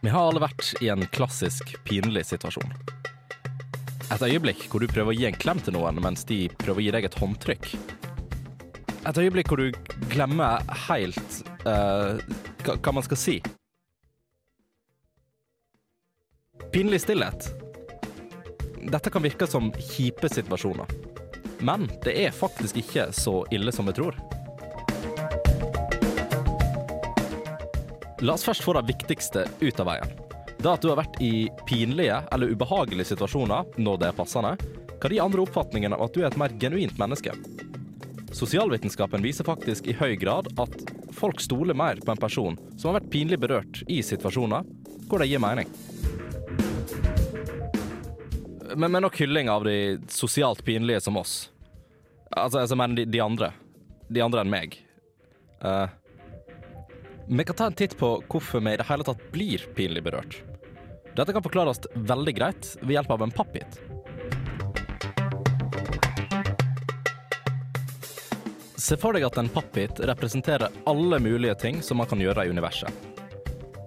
Vi 0.00 0.14
har 0.14 0.30
alle 0.30 0.40
vært 0.40 0.72
i 0.80 0.88
en 0.96 1.04
klassisk 1.12 1.76
pinlig 1.84 2.24
situasjon. 2.30 2.72
Et 4.06 4.28
øyeblikk 4.32 4.64
hvor 4.70 4.80
du 4.80 4.88
prøver 4.88 5.12
å 5.12 5.18
gi 5.18 5.28
en 5.28 5.36
klem 5.36 5.60
til 5.60 5.76
noen 5.76 6.00
mens 6.00 6.24
de 6.24 6.46
prøver 6.56 6.80
å 6.80 6.88
gi 6.88 6.92
deg 6.96 7.10
et 7.10 7.20
håndtrykk. 7.20 7.72
Et 9.06 9.24
øyeblikk 9.26 9.52
hvor 9.52 9.60
du 9.60 10.06
glemmer 10.08 10.62
helt 10.88 11.42
eh, 11.68 12.22
hva, 12.74 12.92
man 12.92 13.06
skal 13.06 13.20
si. 13.20 13.36
Pinlig 16.72 17.00
stillhet. 17.04 17.46
Dette 18.90 19.10
kan 19.10 19.22
virke 19.22 19.46
som 19.46 19.70
kjipe 19.78 20.28
situasjoner. 20.28 20.90
Men 21.58 21.86
det 22.04 22.16
er 22.26 22.34
faktisk 22.34 22.76
ikke 22.82 23.08
så 23.16 23.44
ille 23.54 23.72
som 23.72 23.86
vi 23.88 23.94
tror. 23.96 24.18
La 28.20 28.32
oss 28.32 28.44
først 28.44 28.64
få 28.64 28.72
det 28.76 28.86
viktigste 28.88 29.44
ut 29.60 29.80
av 29.80 29.90
veien. 29.90 30.12
Det 30.56 30.70
at 30.72 30.82
du 30.82 30.88
har 30.88 30.98
vært 30.98 31.18
i 31.22 31.48
pinlige 31.68 32.16
eller 32.32 32.52
ubehagelige 32.52 33.10
situasjoner 33.12 33.76
når 33.76 34.00
det 34.00 34.08
er 34.08 34.16
passende, 34.16 34.54
kan 35.00 35.12
gi 35.12 35.20
andre 35.20 35.44
oppfatningen 35.44 35.92
av 35.92 36.06
at 36.06 36.16
du 36.16 36.22
er 36.22 36.30
et 36.30 36.38
mer 36.40 36.54
genuint 36.60 36.96
menneske. 36.98 37.34
Sosialvitenskapen 38.36 39.24
viser 39.24 39.46
faktisk 39.48 39.86
i 39.88 39.96
høy 39.96 40.16
grad 40.20 40.48
at 40.60 40.95
folk 41.16 41.40
stoler 41.40 41.76
mer 41.76 42.00
på 42.04 42.12
en 42.12 42.20
person 42.20 42.58
som 42.76 42.90
har 42.90 43.00
vært 43.00 43.12
pinlig 43.12 43.38
berørt 43.40 43.82
i 43.88 44.02
situasjoner 44.04 44.66
hvor 45.08 45.22
det 45.22 45.30
gir 45.30 45.42
mening. 45.42 45.70
Men 48.76 48.92
men 48.92 49.02
nok 49.06 49.16
hylling 49.20 49.48
av 49.50 49.64
de 49.64 49.98
sosialt 50.12 50.64
pinlige 50.64 51.00
som 51.00 51.16
oss. 51.16 51.50
Altså, 52.30 52.60
jeg 52.60 52.76
mener 52.76 52.98
de, 52.98 53.06
de 53.08 53.22
andre. 53.22 53.52
De 54.12 54.20
andre 54.22 54.42
enn 54.42 54.52
meg. 54.52 54.76
Uh, 55.62 55.86
vi 57.28 57.46
kan 57.46 57.56
ta 57.56 57.70
en 57.70 57.78
titt 57.78 57.96
på 57.98 58.10
hvorfor 58.28 58.60
vi 58.60 58.74
i 58.74 58.80
det 58.82 58.86
hele 58.90 59.06
tatt 59.06 59.22
blir 59.32 59.64
pinlig 59.78 60.04
berørt. 60.04 60.40
Dette 61.16 61.32
kan 61.32 61.44
forklares 61.44 61.80
veldig 61.94 62.34
greit 62.36 62.74
ved 62.82 62.98
hjelp 62.98 63.14
av 63.16 63.24
en 63.24 63.32
pappbit. 63.32 63.80
Se 68.76 68.96
for 69.00 69.16
deg 69.16 69.24
at 69.24 69.38
en 69.40 69.48
pappbit 69.48 70.00
representerer 70.04 70.72
alle 70.84 71.18
mulige 71.18 71.54
ting 71.62 71.78
som 71.82 71.96
man 71.96 72.08
kan 72.10 72.20
gjøre 72.20 72.44
i 72.44 72.50
universet. 72.52 72.92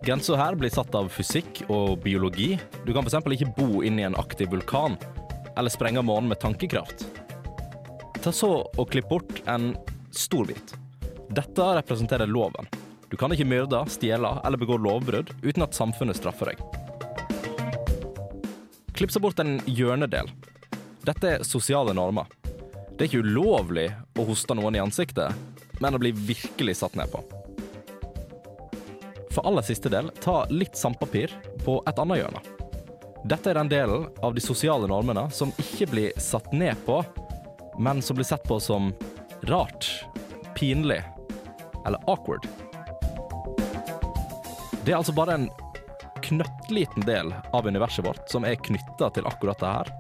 Grensa 0.02 0.38
her 0.40 0.56
blir 0.58 0.72
satt 0.74 0.96
av 0.98 1.12
fysikk 1.14 1.62
og 1.70 2.00
biologi. 2.02 2.56
Du 2.88 2.94
kan 2.96 3.06
f.eks. 3.06 3.20
ikke 3.36 3.52
bo 3.58 3.84
inni 3.86 4.06
en 4.08 4.18
aktiv 4.18 4.50
vulkan, 4.50 4.98
eller 5.54 5.70
sprenge 5.70 6.02
månen 6.02 6.32
med 6.32 6.40
tankekraft. 6.42 7.06
Ta 8.24 8.34
så 8.34 8.50
og 8.66 8.90
klipp 8.90 9.12
bort 9.12 9.44
en 9.46 9.76
stor 10.10 10.50
bit. 10.50 10.74
Dette 11.30 11.70
representerer 11.78 12.26
loven. 12.26 12.66
Du 13.12 13.18
kan 13.18 13.30
ikke 13.34 13.46
myrde, 13.46 13.84
stjele 13.94 14.34
eller 14.46 14.58
begå 14.58 14.80
lovbrudd 14.82 15.30
uten 15.44 15.68
at 15.68 15.78
samfunnet 15.78 16.18
straffer 16.18 16.54
deg. 16.54 16.66
Klipp 18.98 19.14
så 19.14 19.22
bort 19.22 19.40
en 19.40 19.60
hjørnedel. 19.70 20.34
Dette 21.06 21.36
er 21.38 21.46
sosiale 21.48 21.94
normer. 21.94 22.39
Det 23.00 23.06
er 23.06 23.14
ikke 23.14 23.30
ulovlig 23.32 23.86
å 24.20 24.24
hoste 24.28 24.52
noen 24.60 24.76
i 24.76 24.80
ansiktet, 24.84 25.32
men 25.80 25.96
å 25.96 26.00
bli 26.04 26.10
virkelig 26.12 26.74
satt 26.82 26.98
ned 27.00 27.08
på. 27.08 27.22
For 29.32 29.48
aller 29.48 29.64
siste 29.64 29.88
del, 29.88 30.10
ta 30.20 30.42
litt 30.52 30.76
sandpapir 30.76 31.32
på 31.64 31.78
et 31.88 32.02
annet 32.04 32.20
hjørne. 32.20 32.42
Dette 33.24 33.54
er 33.54 33.56
den 33.62 33.72
delen 33.72 34.10
av 34.20 34.36
de 34.36 34.44
sosiale 34.44 34.90
normene 34.92 35.30
som 35.32 35.56
ikke 35.64 35.88
blir 35.94 36.20
satt 36.20 36.52
ned 36.52 36.76
på, 36.84 36.98
men 37.80 38.04
som 38.04 38.20
blir 38.20 38.28
sett 38.28 38.44
på 38.44 38.60
som 38.60 38.92
rart, 39.48 39.88
pinlig 40.60 41.00
eller 41.86 42.04
awkward. 42.04 42.52
Det 44.84 44.92
er 44.92 45.00
altså 45.00 45.16
bare 45.16 45.40
en 45.40 45.48
knøttliten 46.28 47.08
del 47.08 47.32
av 47.56 47.64
universet 47.64 48.04
vårt 48.04 48.28
som 48.28 48.44
er 48.44 48.60
knytta 48.60 49.14
til 49.16 49.32
akkurat 49.32 49.64
det 49.64 49.76
her. 49.78 49.96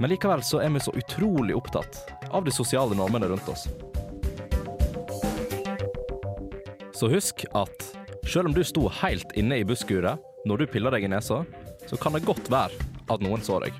Men 0.00 0.10
likevel 0.10 0.40
så 0.42 0.62
er 0.64 0.70
vi 0.72 0.80
så 0.80 0.92
utrolig 0.96 1.52
opptatt 1.56 1.98
av 2.32 2.44
de 2.44 2.52
sosiale 2.56 2.96
normene 2.96 3.28
rundt 3.28 3.48
oss. 3.52 3.66
Så 6.96 7.08
husk 7.12 7.44
at 7.52 7.84
selv 8.24 8.48
om 8.48 8.54
du 8.56 8.62
sto 8.64 8.86
helt 9.02 9.34
inne 9.36 9.58
i 9.60 9.66
busskuret 9.68 10.24
når 10.48 10.62
du 10.62 10.66
piller 10.72 10.96
deg 10.96 11.04
i 11.04 11.10
nesa, 11.12 11.42
så 11.84 12.00
kan 12.00 12.16
det 12.16 12.24
godt 12.24 12.48
være 12.48 12.88
at 13.12 13.20
noen 13.20 13.44
så 13.44 13.58
deg. 13.60 13.76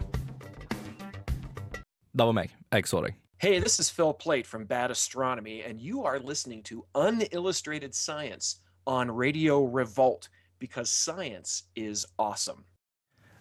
Det 2.12 2.26
var 2.28 2.36
meg. 2.36 2.52
Jeg 2.68 2.92
så 2.92 3.00
deg. 3.06 3.16
Hey, 3.40 3.58
this 3.58 3.80
is 3.80 3.88
Phil 3.88 4.12
Plate 4.12 4.46
from 4.46 4.66
Bad 4.66 4.90
Astronomy, 4.90 5.62
and 5.62 5.80
you 5.80 6.04
are 6.04 6.18
listening 6.18 6.62
to 6.64 6.84
Unillustrated 6.94 7.94
Science 7.94 8.60
on 8.86 9.10
Radio 9.10 9.64
Revolt 9.64 10.28
because 10.58 10.90
science 10.90 11.62
is 11.74 12.04
awesome. 12.18 12.66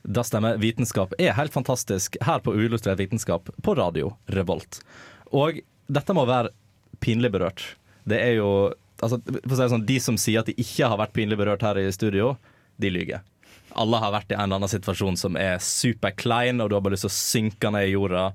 Da 0.10 0.24
stemmer. 0.26 0.58
Vitenskap 0.58 1.14
er 1.22 1.36
helt 1.38 1.54
fantastisk 1.54 2.16
her 2.26 2.42
på 2.42 2.56
Uillustrert 2.58 2.98
vitenskap 2.98 3.50
på 3.62 3.76
radio 3.78 4.16
Revolt. 4.34 4.80
Og 5.30 5.60
dette 5.86 6.16
må 6.18 6.24
være 6.26 6.50
pinlig 7.04 7.30
berørt. 7.36 7.62
Det 8.10 8.18
er 8.18 8.40
jo 8.40 8.50
altså, 9.06 9.20
for 9.22 9.54
å 9.54 9.58
si 9.58 9.62
det 9.62 9.74
sånn, 9.76 9.86
De 9.86 9.98
som 10.02 10.18
sier 10.18 10.42
at 10.42 10.50
de 10.50 10.56
ikke 10.58 10.90
har 10.90 10.98
vært 10.98 11.14
pinlig 11.14 11.38
berørt 11.38 11.62
her 11.66 11.78
i 11.78 11.86
studio, 11.94 12.34
de 12.82 12.90
lyver. 12.90 13.22
Alle 13.78 14.00
har 14.02 14.16
vært 14.16 14.34
i 14.34 14.38
en 14.38 14.48
eller 14.48 14.64
annen 14.64 14.72
situasjon 14.72 15.20
som 15.20 15.38
er 15.38 15.60
superklein, 15.62 16.58
og 16.64 16.72
du 16.72 16.78
har 16.80 16.82
bare 16.82 16.98
lyst 16.98 17.06
til 17.06 17.12
å 17.12 17.20
synke 17.20 17.72
ned 17.76 17.92
i 17.92 17.94
jorda, 17.94 18.32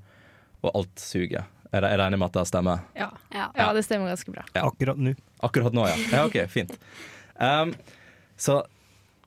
og 0.62 0.70
alt 0.70 1.02
suger. 1.02 1.48
Er 1.74 1.88
er 1.88 2.04
enig 2.04 2.20
med 2.22 2.28
at 2.30 2.38
det 2.38 2.46
stemmer? 2.52 2.86
Ja. 2.94 3.10
Ja. 3.34 3.48
ja, 3.58 3.72
det 3.74 3.82
stemmer 3.82 4.14
ganske 4.14 4.30
bra. 4.30 4.46
Ja. 4.54 4.68
Akkurat 4.68 5.00
nå. 5.00 5.16
Akkurat 5.42 5.74
nå, 5.74 5.88
ja. 5.90 5.98
ja 6.12 6.22
ok, 6.28 6.38
fint. 6.46 6.78
Um, 7.34 7.74
så 8.38 8.62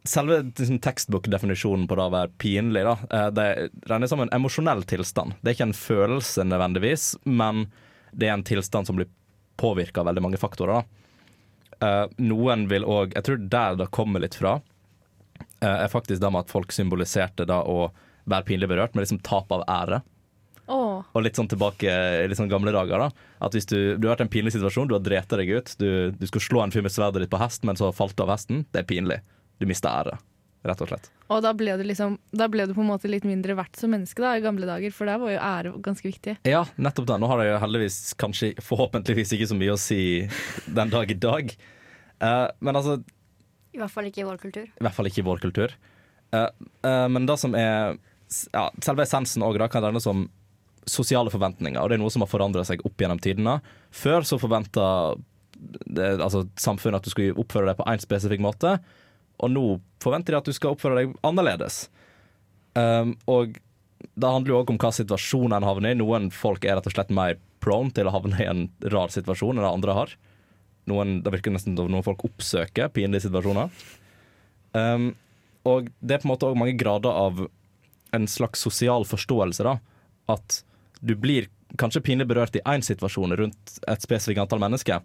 selve 0.10 0.40
liksom, 0.44 0.80
tekstbokdefinisjonen 0.84 1.88
på 1.88 1.98
det 1.98 2.06
å 2.08 2.14
være 2.14 2.34
pinlig, 2.42 2.84
da, 2.88 2.96
eh, 3.12 3.28
det 3.36 3.48
regnes 3.90 4.12
som 4.14 4.24
en 4.24 4.34
emosjonell 4.36 4.84
tilstand. 4.88 5.38
Det 5.42 5.52
er 5.52 5.58
ikke 5.58 5.70
en 5.70 5.78
følelse 5.78 6.46
nødvendigvis, 6.48 7.10
men 7.26 7.68
det 8.12 8.30
er 8.30 8.38
en 8.38 8.48
tilstand 8.48 8.90
som 8.90 9.00
blir 9.00 9.10
påvirka 9.58 10.02
av 10.02 10.10
veldig 10.12 10.24
mange 10.26 10.42
faktorer. 10.42 10.82
Da. 10.82 11.88
Eh, 11.88 12.18
noen 12.18 12.68
vil 12.72 12.86
òg 12.90 13.14
Jeg 13.14 13.24
tror 13.24 13.50
der 13.50 13.76
det 13.76 13.92
kommer 13.94 14.24
litt 14.24 14.36
fra, 14.36 14.62
eh, 15.62 15.84
er 15.86 15.88
faktisk 15.88 16.22
det 16.22 16.32
med 16.32 16.46
at 16.46 16.54
folk 16.54 16.72
symboliserte 16.72 17.46
det 17.46 17.62
å 17.64 17.92
være 18.28 18.46
pinlig 18.46 18.70
berørt 18.70 18.96
med 18.96 19.06
liksom 19.06 19.22
tap 19.24 19.52
av 19.52 19.64
ære. 19.68 20.02
Oh. 20.68 21.04
Og 21.16 21.24
litt 21.24 21.38
sånn 21.38 21.48
tilbake 21.48 21.88
i 21.88 22.36
sånn 22.36 22.50
gamle 22.50 22.74
dager. 22.76 23.00
da 23.00 23.10
At 23.40 23.54
hvis 23.54 23.66
du, 23.66 23.96
du 23.96 24.08
har 24.08 24.16
vært 24.18 24.26
i 24.26 24.28
en 24.28 24.36
pinlig 24.36 24.52
situasjon, 24.52 24.90
du 24.90 24.96
har 24.96 25.06
drept 25.06 25.30
deg 25.30 25.50
ut, 25.50 25.76
du, 25.80 26.12
du 26.12 26.28
skulle 26.28 26.44
slå 26.44 26.64
en 26.64 26.72
fyr 26.72 26.84
med 26.84 26.92
sverdet 26.92 27.24
ditt 27.24 27.32
på 27.32 27.40
hest, 27.40 27.64
men 27.64 27.80
så 27.80 27.94
falt 27.96 28.18
du 28.18 28.24
av 28.24 28.34
hesten, 28.36 28.66
det 28.74 28.84
er 28.84 28.90
pinlig. 28.90 29.22
Du 29.58 29.66
mista 29.70 29.92
ære, 30.02 30.18
rett 30.68 30.82
og 30.84 30.92
slett. 30.92 31.10
Og 31.34 31.42
da 31.44 31.52
ble, 31.58 31.74
du 31.80 31.84
liksom, 31.88 32.18
da 32.36 32.48
ble 32.52 32.68
du 32.70 32.74
på 32.78 32.84
en 32.84 32.90
måte 32.92 33.10
litt 33.12 33.26
mindre 33.28 33.58
verdt 33.58 33.80
som 33.80 33.92
menneske 33.92 34.24
da, 34.24 34.36
i 34.38 34.44
gamle 34.44 34.70
dager, 34.70 34.94
for 34.96 35.10
der 35.10 35.20
var 35.22 35.34
jo 35.34 35.42
ære 35.50 35.74
ganske 35.84 36.08
viktig. 36.08 36.38
Ja, 36.48 36.64
nettopp 36.80 37.10
det. 37.10 37.20
Nå 37.22 37.30
har 37.32 37.44
jeg 37.44 37.52
jo 37.52 37.60
heldigvis 37.66 38.00
kanskje 38.22 38.54
forhåpentligvis 38.64 39.36
ikke 39.36 39.50
så 39.52 39.60
mye 39.60 39.76
å 39.76 39.82
si 39.82 40.02
den 40.80 40.94
dag 40.94 41.12
i 41.12 41.20
dag. 41.28 41.54
Uh, 42.24 42.48
men 42.64 42.80
altså, 42.80 43.00
I 43.76 43.82
hvert 43.82 43.94
fall 43.94 44.10
ikke 44.10 44.24
i 44.24 44.28
vår 44.28 44.42
kultur. 44.42 44.68
i 44.70 44.86
hvert 44.86 44.98
fall 44.98 45.10
ikke 45.10 45.24
i 45.24 45.28
vår 45.28 45.44
kultur. 45.44 45.78
Uh, 46.34 46.50
uh, 46.86 47.08
men 47.12 47.28
det 47.30 47.38
som 47.40 47.54
er 47.56 47.96
ja, 48.52 48.66
Selve 48.84 49.06
essensen 49.06 49.46
òg 49.46 49.56
kan 49.72 49.86
regnes 49.86 50.04
som 50.04 50.26
sosiale 50.88 51.32
forventninger, 51.32 51.80
og 51.80 51.90
det 51.90 51.98
er 51.98 52.02
noe 52.02 52.12
som 52.12 52.24
har 52.24 52.32
forandra 52.32 52.64
seg 52.68 52.84
opp 52.88 53.00
gjennom 53.00 53.20
tidene. 53.24 53.58
Før 53.92 54.24
så 54.28 54.40
forventa 54.40 54.86
altså, 55.98 56.46
samfunnet 56.60 57.02
at 57.02 57.08
du 57.08 57.12
skulle 57.12 57.36
oppføre 57.40 57.68
deg 57.70 57.80
på 57.80 57.88
én 57.92 58.04
spesifikk 58.04 58.44
måte, 58.44 58.78
og 59.38 59.54
nå 59.54 59.66
forventer 60.02 60.34
de 60.34 60.40
at 60.42 60.50
du 60.50 60.56
skal 60.56 60.74
oppføre 60.74 61.02
deg 61.02 61.16
annerledes. 61.26 61.88
Um, 62.78 63.16
og 63.30 63.58
det 63.98 64.30
handler 64.30 64.54
jo 64.54 64.62
òg 64.62 64.72
om 64.74 64.80
hva 64.82 64.92
situasjon 64.94 65.56
en 65.58 65.66
havner 65.66 65.94
i. 65.94 66.00
Noen 66.00 66.30
folk 66.34 66.66
er 66.66 66.78
rett 66.78 66.90
og 66.90 66.96
slett 66.96 67.14
mer 67.14 67.38
prone 67.64 67.94
til 67.94 68.10
å 68.10 68.14
havne 68.14 68.40
i 68.42 68.50
en 68.50 68.66
rar 68.94 69.14
situasjon 69.14 69.58
enn 69.58 69.66
det 69.66 69.74
andre 69.74 69.98
har. 69.98 70.16
Noen, 70.88 71.20
det 71.26 71.34
virker 71.34 71.54
nesten 71.54 71.78
som 71.78 71.90
noen 71.92 72.06
folk 72.06 72.24
oppsøker 72.30 72.92
pinlige 72.96 73.28
situasjoner. 73.28 73.74
Um, 74.78 75.12
og 75.68 75.92
det 76.00 76.16
er 76.16 76.24
på 76.24 76.30
en 76.30 76.34
måte 76.34 76.50
òg 76.50 76.60
mange 76.60 76.78
grader 76.80 77.12
av 77.12 77.44
en 78.16 78.28
slags 78.32 78.62
sosial 78.64 79.06
forståelse. 79.06 79.66
da 79.68 79.78
At 80.32 80.62
du 81.02 81.14
blir 81.20 81.50
kanskje 81.78 82.04
pinlig 82.06 82.30
berørt 82.30 82.56
i 82.56 82.64
én 82.64 82.86
situasjon 82.86 83.36
rundt 83.36 83.80
et 83.88 84.06
spesifikt 84.06 84.40
antall 84.40 84.64
mennesker, 84.64 85.04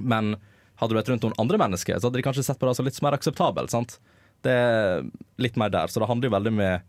men 0.00 0.36
hadde 0.80 0.92
du 0.94 0.98
vært 0.98 1.10
rundt 1.12 1.22
noen 1.26 1.36
andre 1.38 1.58
mennesker, 1.58 1.98
så 1.98 2.08
hadde 2.08 2.18
de 2.20 2.24
kanskje 2.26 2.44
sett 2.46 2.58
på 2.58 2.66
det 2.68 2.76
som 2.78 2.86
litt 2.88 3.00
mer 3.04 3.16
akseptabelt. 3.18 3.70
sant? 3.70 3.98
Det 4.42 4.50
er 4.50 5.04
litt 5.38 5.56
mer 5.60 5.70
der. 5.70 5.86
Så 5.92 6.00
det 6.02 6.08
handler 6.10 6.28
jo 6.30 6.34
veldig 6.36 6.52
med 6.56 6.82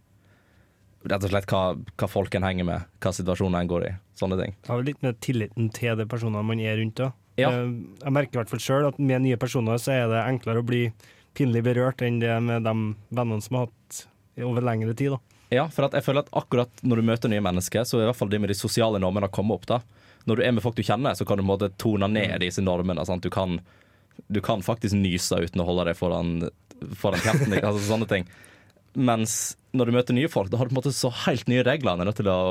rett 1.04 1.26
og 1.28 1.34
slett 1.34 1.50
hva, 1.52 1.64
hva 2.00 2.08
folk 2.10 2.36
en 2.40 2.46
henger 2.48 2.66
med, 2.68 2.86
hva 3.04 3.12
situasjonen 3.14 3.60
en 3.60 3.70
går 3.70 3.88
i. 3.90 3.92
Sånne 4.18 4.38
ting. 4.40 4.56
Det 4.64 4.72
har 4.72 4.80
vel 4.80 4.88
litt 4.94 5.04
med 5.04 5.20
tilliten 5.22 5.68
til 5.76 5.98
de 6.00 6.06
personene 6.10 6.46
man 6.48 6.62
er 6.64 6.78
rundt. 6.80 6.96
Da. 7.02 7.12
Ja. 7.38 7.52
Eh, 7.52 7.74
Jeg 8.06 8.16
merker 8.16 8.38
i 8.38 8.42
hvert 8.42 8.54
fall 8.54 8.64
sjøl 8.64 8.88
at 8.88 9.00
med 9.02 9.26
nye 9.26 9.38
personer 9.42 9.82
så 9.82 9.92
er 9.98 10.08
det 10.12 10.24
enklere 10.24 10.64
å 10.64 10.68
bli 10.68 10.86
pinlig 11.38 11.64
berørt 11.66 12.02
enn 12.06 12.20
det 12.22 12.34
med 12.46 12.64
de 12.64 12.74
vennene 13.14 13.42
som 13.44 13.58
har 13.60 13.68
hatt 13.68 14.04
over 14.42 14.66
lengre 14.66 14.96
tid. 14.96 15.12
da. 15.18 15.20
Ja, 15.54 15.68
for 15.70 15.86
jeg 15.92 16.06
føler 16.06 16.24
at 16.24 16.32
akkurat 16.34 16.82
når 16.82 17.02
du 17.02 17.06
møter 17.12 17.30
nye 17.30 17.44
mennesker, 17.44 17.84
så 17.86 18.00
er 18.00 18.08
i 18.08 18.10
hvert 18.10 18.18
fall 18.18 18.32
det 18.32 18.40
med 18.42 18.50
de 18.50 18.58
sosiale 18.58 19.02
normene 19.02 19.30
kommet 19.30 19.60
opp. 19.60 19.68
da. 19.70 19.82
Når 20.30 20.40
du 20.40 20.44
er 20.46 20.54
med 20.56 20.64
folk 20.64 20.78
du 20.78 20.86
kjenner, 20.86 21.18
så 21.18 21.26
kan 21.28 21.40
du 21.40 21.44
på 21.44 21.48
en 21.48 21.54
måte 21.54 21.72
tone 21.82 22.08
ned 22.12 22.40
disse 22.44 22.64
normene. 22.64 23.04
Sant? 23.08 23.26
Du, 23.26 23.32
kan, 23.34 23.60
du 24.28 24.40
kan 24.46 24.64
faktisk 24.64 24.96
nyse 24.98 25.42
uten 25.44 25.64
å 25.64 25.68
holde 25.68 25.90
deg 25.90 26.00
foran, 26.00 26.38
foran 27.00 27.24
kjeften 27.24 27.58
altså 27.60 27.84
sånne 27.90 28.10
ting. 28.12 28.30
Mens 28.94 29.56
når 29.74 29.90
du 29.90 29.96
møter 29.96 30.14
nye 30.16 30.30
folk, 30.30 30.52
da 30.54 30.60
har 30.60 30.70
du 30.70 30.74
på 30.74 30.76
en 30.76 30.82
måte 30.84 30.94
så 30.94 31.10
helt 31.24 31.48
nye 31.50 31.64
regler. 31.66 31.98
Du 31.98 32.04
er 32.04 32.10
nødt 32.12 32.20
til 32.22 32.30
å 32.30 32.42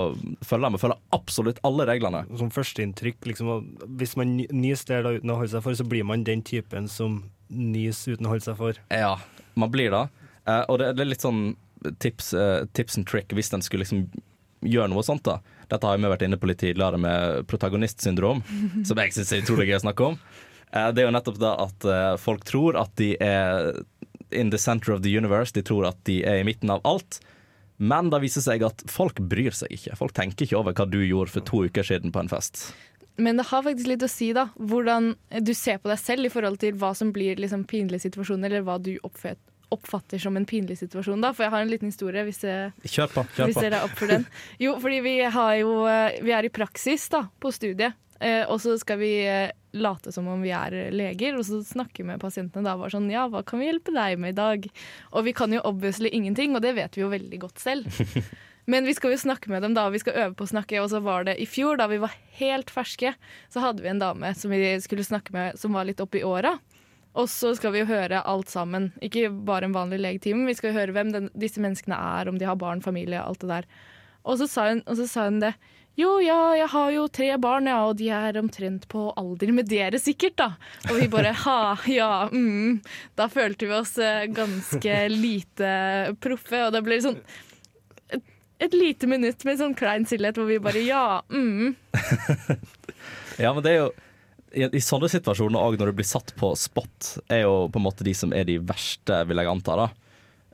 følge 0.47 0.73
og 0.73 0.81
følge 0.83 0.99
absolutt 1.15 1.61
alle 1.67 1.87
reglene. 1.87 2.25
Som 2.41 2.51
førsteinntrykk, 2.55 3.29
liksom, 3.31 3.69
hvis 4.01 4.17
man 4.19 4.35
nyser 4.51 5.07
der 5.07 5.21
uten 5.21 5.31
å 5.31 5.39
holde 5.39 5.53
seg 5.55 5.63
for, 5.63 5.79
så 5.79 5.87
blir 5.87 6.07
man 6.09 6.27
den 6.27 6.43
typen 6.47 6.91
som 6.91 7.21
nyser 7.47 8.17
uten 8.17 8.27
å 8.27 8.35
holde 8.35 8.49
seg 8.49 8.59
for. 8.59 8.81
Ja, 8.91 9.15
man 9.55 9.71
blir 9.71 9.95
det. 9.95 10.03
Eh, 10.51 10.65
og 10.67 10.83
det, 10.83 10.97
det 10.99 11.07
er 11.07 11.13
litt 11.13 11.23
sånn 11.23 11.53
tips, 12.03 12.33
eh, 12.35 12.67
tips 12.75 12.99
and 12.99 13.07
trick 13.07 13.31
hvis 13.35 13.53
en 13.55 13.63
skulle 13.63 13.87
liksom 13.87 14.09
gjøre 14.67 14.91
noe 14.91 15.07
sånt. 15.07 15.23
da. 15.27 15.39
Dette 15.73 15.89
har 15.89 15.99
vi 15.99 16.13
vært 16.13 16.25
inne 16.27 16.39
på 16.41 16.51
litt 16.51 16.61
tidligere 16.61 17.01
med 17.01 17.47
protagonistsyndrom, 17.51 18.43
som 18.89 19.03
jeg 19.03 19.17
syns 19.17 19.33
er 19.33 19.45
utrolig 19.45 19.71
gøy 19.71 19.79
å 19.81 19.85
snakke 19.87 20.11
om. 20.13 20.19
Eh, 20.73 20.89
det 20.93 21.03
er 21.03 21.09
jo 21.09 21.17
nettopp 21.17 21.41
det 21.41 21.53
at 21.67 21.89
eh, 21.89 22.15
folk 22.21 22.47
tror 22.49 22.79
at 22.81 22.95
de 23.01 23.15
er 23.17 23.73
in 24.33 24.51
the 24.53 24.61
center 24.61 24.93
of 24.93 25.03
the 25.03 25.13
universe. 25.13 25.53
De 25.57 25.65
tror 25.65 25.89
at 25.89 26.01
de 26.09 26.23
er 26.25 26.41
i 26.41 26.47
midten 26.49 26.73
av 26.73 26.85
alt. 26.89 27.21
Men 27.83 28.13
det 28.13 28.23
viser 28.23 28.45
seg 28.45 28.63
at 28.67 28.85
folk 28.91 29.21
bryr 29.27 29.55
seg 29.57 29.73
ikke. 29.75 29.97
Folk 29.99 30.15
tenker 30.17 30.47
ikke 30.47 30.61
over 30.61 30.77
hva 30.77 30.87
du 30.89 31.01
gjorde 31.03 31.35
for 31.35 31.45
to 31.49 31.65
uker 31.67 31.87
siden 31.87 32.15
på 32.15 32.23
en 32.23 32.31
fest. 32.31 32.69
Men 33.21 33.37
det 33.37 33.49
har 33.51 33.65
faktisk 33.65 33.91
litt 33.91 34.05
å 34.07 34.09
si 34.09 34.31
da, 34.37 34.47
hvordan 34.57 35.13
du 35.45 35.53
ser 35.57 35.81
på 35.83 35.91
deg 35.91 36.01
selv 36.01 36.29
i 36.29 36.33
forhold 36.33 36.61
til 36.63 36.79
hva 36.81 36.95
som 36.97 37.11
blir 37.13 37.41
liksom 37.43 37.67
pinlige 37.69 38.07
situasjoner, 38.07 38.49
eller 38.49 38.65
hva 38.65 38.79
du 38.81 38.95
oppfatter, 39.05 39.52
oppfatter 39.75 40.21
som 40.23 40.37
en 40.39 40.47
pinlig 40.49 40.79
situasjon. 40.83 41.21
da. 41.25 41.33
For 41.33 41.47
jeg 41.47 41.55
har 41.55 41.65
en 41.65 41.73
liten 41.73 41.91
historie, 41.91 42.25
hvis, 42.29 42.43
jeg, 42.47 42.73
Kjør 42.85 43.11
på. 43.17 43.25
kjør 43.37 43.51
hvis 43.51 43.61
dere 43.63 43.81
er 43.81 43.89
opp 43.89 43.97
for 43.99 44.13
den. 44.13 44.27
Jo, 44.63 44.77
fordi 44.83 45.01
vi, 45.05 45.17
har 45.39 45.57
jo, 45.61 45.75
eh, 45.91 46.21
vi 46.23 46.37
er 46.37 46.49
i 46.49 46.53
praksis 46.53 47.09
da, 47.13 47.25
på 47.41 47.53
studiet, 47.55 47.97
eh, 48.21 48.45
og 48.47 48.61
så 48.63 48.77
skal 48.81 49.01
vi 49.01 49.13
eh, 49.27 49.51
late 49.73 50.13
som 50.13 50.29
om 50.29 50.43
vi 50.45 50.53
er 50.53 50.77
leger, 50.93 51.39
og 51.39 51.47
så 51.49 51.63
snakke 51.65 52.05
med 52.05 52.21
pasientene 52.23 52.67
da. 52.69 52.77
Bare 52.77 52.93
sånn, 52.93 53.11
ja, 53.13 53.25
hva 53.33 53.41
kan 53.47 53.63
vi 53.63 53.71
hjelpe 53.71 53.95
deg 53.97 54.21
med 54.21 54.35
i 54.37 54.39
dag? 54.39 54.71
Og 55.17 55.25
vi 55.27 55.33
kan 55.37 55.53
jo 55.55 55.65
obviously 55.65 56.13
ingenting, 56.13 56.55
og 56.57 56.63
det 56.65 56.75
vet 56.77 56.99
vi 56.99 57.07
jo 57.07 57.13
veldig 57.13 57.43
godt 57.47 57.63
selv. 57.65 57.89
Men 58.71 58.87
vi 58.87 58.93
skal 58.95 59.11
jo 59.11 59.19
snakke 59.19 59.51
med 59.51 59.65
dem 59.65 59.73
da, 59.75 59.89
og 59.89 59.97
vi 59.97 59.99
skal 59.99 60.15
øve 60.23 60.37
på 60.39 60.45
å 60.47 60.51
snakke. 60.53 60.79
Og 60.79 60.93
så 60.93 61.01
var 61.03 61.25
det 61.27 61.33
i 61.43 61.49
fjor, 61.51 61.81
da 61.81 61.89
vi 61.91 61.97
var 61.99 62.13
helt 62.39 62.71
ferske, 62.71 63.11
så 63.51 63.63
hadde 63.65 63.83
vi 63.83 63.91
en 63.91 63.99
dame 63.99 64.31
som 64.39 64.53
vi 64.55 64.77
skulle 64.85 65.03
snakke 65.03 65.35
med 65.35 65.59
som 65.59 65.75
var 65.75 65.89
litt 65.89 65.99
oppi 66.05 66.23
åra. 66.23 66.53
Og 67.13 67.29
så 67.29 67.53
skal 67.59 67.75
vi 67.75 67.83
jo 67.83 67.91
høre 67.91 68.23
alt 68.25 68.49
sammen. 68.53 68.91
Ikke 69.05 69.29
bare 69.31 69.69
en 69.69 69.77
vanlig 69.77 70.01
legetime, 70.01 70.47
vi 70.49 70.57
skal 70.57 70.77
høre 70.77 70.95
hvem 70.97 71.13
den, 71.13 71.29
disse 71.37 71.61
menneskene 71.61 71.99
er, 71.99 72.31
om 72.31 72.39
de 72.41 72.49
har 72.49 72.57
barn, 72.61 72.81
familie, 72.85 73.21
alt 73.21 73.43
det 73.45 73.51
der. 73.51 73.69
Og 74.23 74.39
så 74.41 74.49
sa 74.49 74.71
hun, 74.71 74.83
så 74.87 75.09
sa 75.11 75.29
hun 75.29 75.43
det. 75.43 75.53
Jo, 75.95 76.15
ja, 76.25 76.55
jeg 76.57 76.71
har 76.73 76.91
jo 76.95 77.03
tre 77.13 77.27
barn, 77.37 77.67
ja, 77.69 77.83
og 77.85 77.99
de 77.99 78.07
er 78.17 78.39
omtrent 78.41 78.87
på 78.89 79.11
alder 79.21 79.51
med 79.53 79.69
dere 79.69 79.99
sikkert, 80.01 80.39
da. 80.41 80.47
Og 80.89 81.03
vi 81.03 81.09
bare 81.13 81.35
ha, 81.43 81.57
ja, 81.91 82.13
mm. 82.33 82.79
Da 83.19 83.27
følte 83.33 83.69
vi 83.69 83.77
oss 83.77 83.99
eh, 84.01 84.25
ganske 84.33 84.95
lite 85.13 85.73
proffe, 86.25 86.63
og 86.65 86.73
det 86.73 86.81
ble 86.87 86.97
sånn 87.05 87.19
et, 88.09 88.25
et 88.65 88.73
lite 88.73 89.11
minutt 89.11 89.45
med 89.45 89.61
sånn 89.61 89.77
klein 89.77 90.09
stillhet 90.09 90.41
hvor 90.41 90.49
vi 90.49 90.57
bare 90.65 90.81
ja, 90.87 91.21
mm. 91.29 91.77
Ja, 93.43 93.53
men 93.53 93.61
det 93.65 93.75
er 93.75 93.79
jo 93.83 93.93
i, 94.55 94.67
I 94.69 94.83
sånne 94.83 95.11
situasjoner 95.13 95.61
òg, 95.61 95.79
når 95.81 95.91
du 95.91 95.99
blir 96.01 96.09
satt 96.09 96.35
på 96.39 96.53
spot, 96.59 97.17
er 97.33 97.45
jo 97.47 97.67
på 97.73 97.81
en 97.81 97.87
måte 97.87 98.07
de 98.07 98.15
som 98.17 98.33
er 98.37 98.47
de 98.49 98.59
verste, 98.63 99.23
vil 99.29 99.43
jeg 99.43 99.51
anta. 99.51 99.77
da 99.79 99.89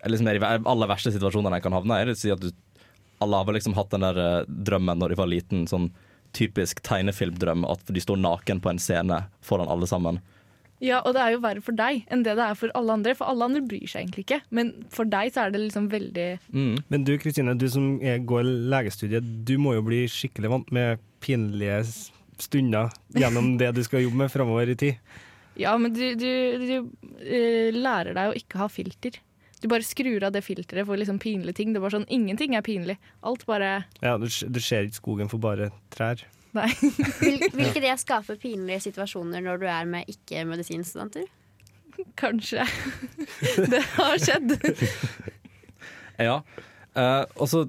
Eller 0.06 0.20
som 0.20 0.30
er 0.30 0.38
de 0.38 0.50
aller 0.72 0.90
verste 0.90 1.12
situasjonene 1.14 1.58
en 1.58 1.64
kan 1.64 1.76
havne 1.76 2.00
i. 2.02 2.16
Si 2.18 2.32
at 2.34 2.42
du, 2.42 2.50
alle 3.24 3.40
har 3.40 3.48
vel 3.48 3.58
liksom 3.58 3.76
hatt 3.78 3.92
den 3.94 4.06
der 4.06 4.22
eh, 4.22 4.48
drømmen 4.48 5.00
når 5.00 5.14
de 5.14 5.20
var 5.20 5.30
liten, 5.30 5.66
sånn 5.70 5.90
typisk 6.36 6.82
tegnefilmdrøm, 6.84 7.64
at 7.64 7.88
de 7.88 8.02
står 8.04 8.18
naken 8.20 8.60
på 8.60 8.70
en 8.70 8.82
scene 8.82 9.22
foran 9.44 9.70
alle 9.72 9.88
sammen. 9.88 10.20
Ja, 10.84 11.00
og 11.02 11.16
det 11.16 11.22
er 11.24 11.32
jo 11.34 11.40
verre 11.42 11.62
for 11.64 11.74
deg 11.74 12.04
enn 12.12 12.20
det 12.22 12.36
det 12.38 12.44
er 12.44 12.58
for 12.58 12.70
alle 12.78 12.94
andre. 12.94 13.16
For 13.18 13.26
alle 13.26 13.48
andre 13.48 13.62
bryr 13.66 13.88
seg 13.90 14.04
egentlig 14.04 14.28
ikke, 14.28 14.40
men 14.54 14.70
for 14.94 15.08
deg 15.10 15.32
så 15.34 15.46
er 15.46 15.54
det 15.54 15.64
liksom 15.64 15.88
veldig 15.90 16.28
Mm. 16.52 16.76
Men 16.92 17.04
du 17.04 17.16
Kristine, 17.18 17.56
du 17.58 17.66
som 17.70 17.98
går 17.98 18.46
legestudiet, 18.70 19.26
du 19.48 19.56
må 19.58 19.74
jo 19.74 19.82
bli 19.88 20.04
skikkelig 20.10 20.52
vant 20.52 20.70
med 20.74 21.02
pinlige 21.24 21.82
stunder 22.42 22.92
gjennom 23.16 23.56
det 23.60 23.72
du 23.76 23.82
skal 23.86 24.04
jobbe 24.04 24.24
med 24.24 24.32
framover 24.32 24.74
i 24.74 24.76
tid. 24.78 25.16
Ja, 25.58 25.72
men 25.78 25.94
du, 25.94 26.04
du, 26.14 26.30
du 26.62 26.74
eh, 27.24 27.74
lærer 27.74 28.14
deg 28.14 28.30
å 28.30 28.38
ikke 28.38 28.60
ha 28.62 28.68
filter. 28.70 29.18
Du 29.58 29.66
bare 29.66 29.82
skrur 29.82 30.22
av 30.22 30.32
det 30.34 30.44
filteret 30.46 30.86
for 30.86 31.00
liksom 31.00 31.18
pinlige 31.18 31.58
ting. 31.58 31.72
Det 31.74 31.80
er 31.80 31.86
bare 31.88 31.96
sånn, 31.96 32.10
Ingenting 32.14 32.54
er 32.54 32.62
pinlig. 32.62 32.98
Alt 33.26 33.42
bare 33.48 33.72
Ja, 34.04 34.14
du, 34.20 34.28
du 34.28 34.60
ser 34.62 34.86
ikke 34.86 35.00
skogen 35.00 35.30
for 35.32 35.42
bare 35.42 35.72
trær. 35.94 36.22
Nei. 36.56 36.68
Vil, 37.20 37.42
vil 37.52 37.66
ikke 37.66 37.82
det 37.84 37.96
skape 38.00 38.38
pinlige 38.40 38.80
situasjoner 38.86 39.42
når 39.44 39.60
du 39.60 39.66
er 39.68 39.90
med 39.90 40.08
ikke-medisinstudenter? 40.08 41.26
Kanskje. 42.18 42.64
det 43.72 43.82
har 43.96 44.22
skjedd. 44.22 44.54
Ja. 46.22 46.38
Uh, 46.96 47.24
og 47.36 47.50
så 47.50 47.66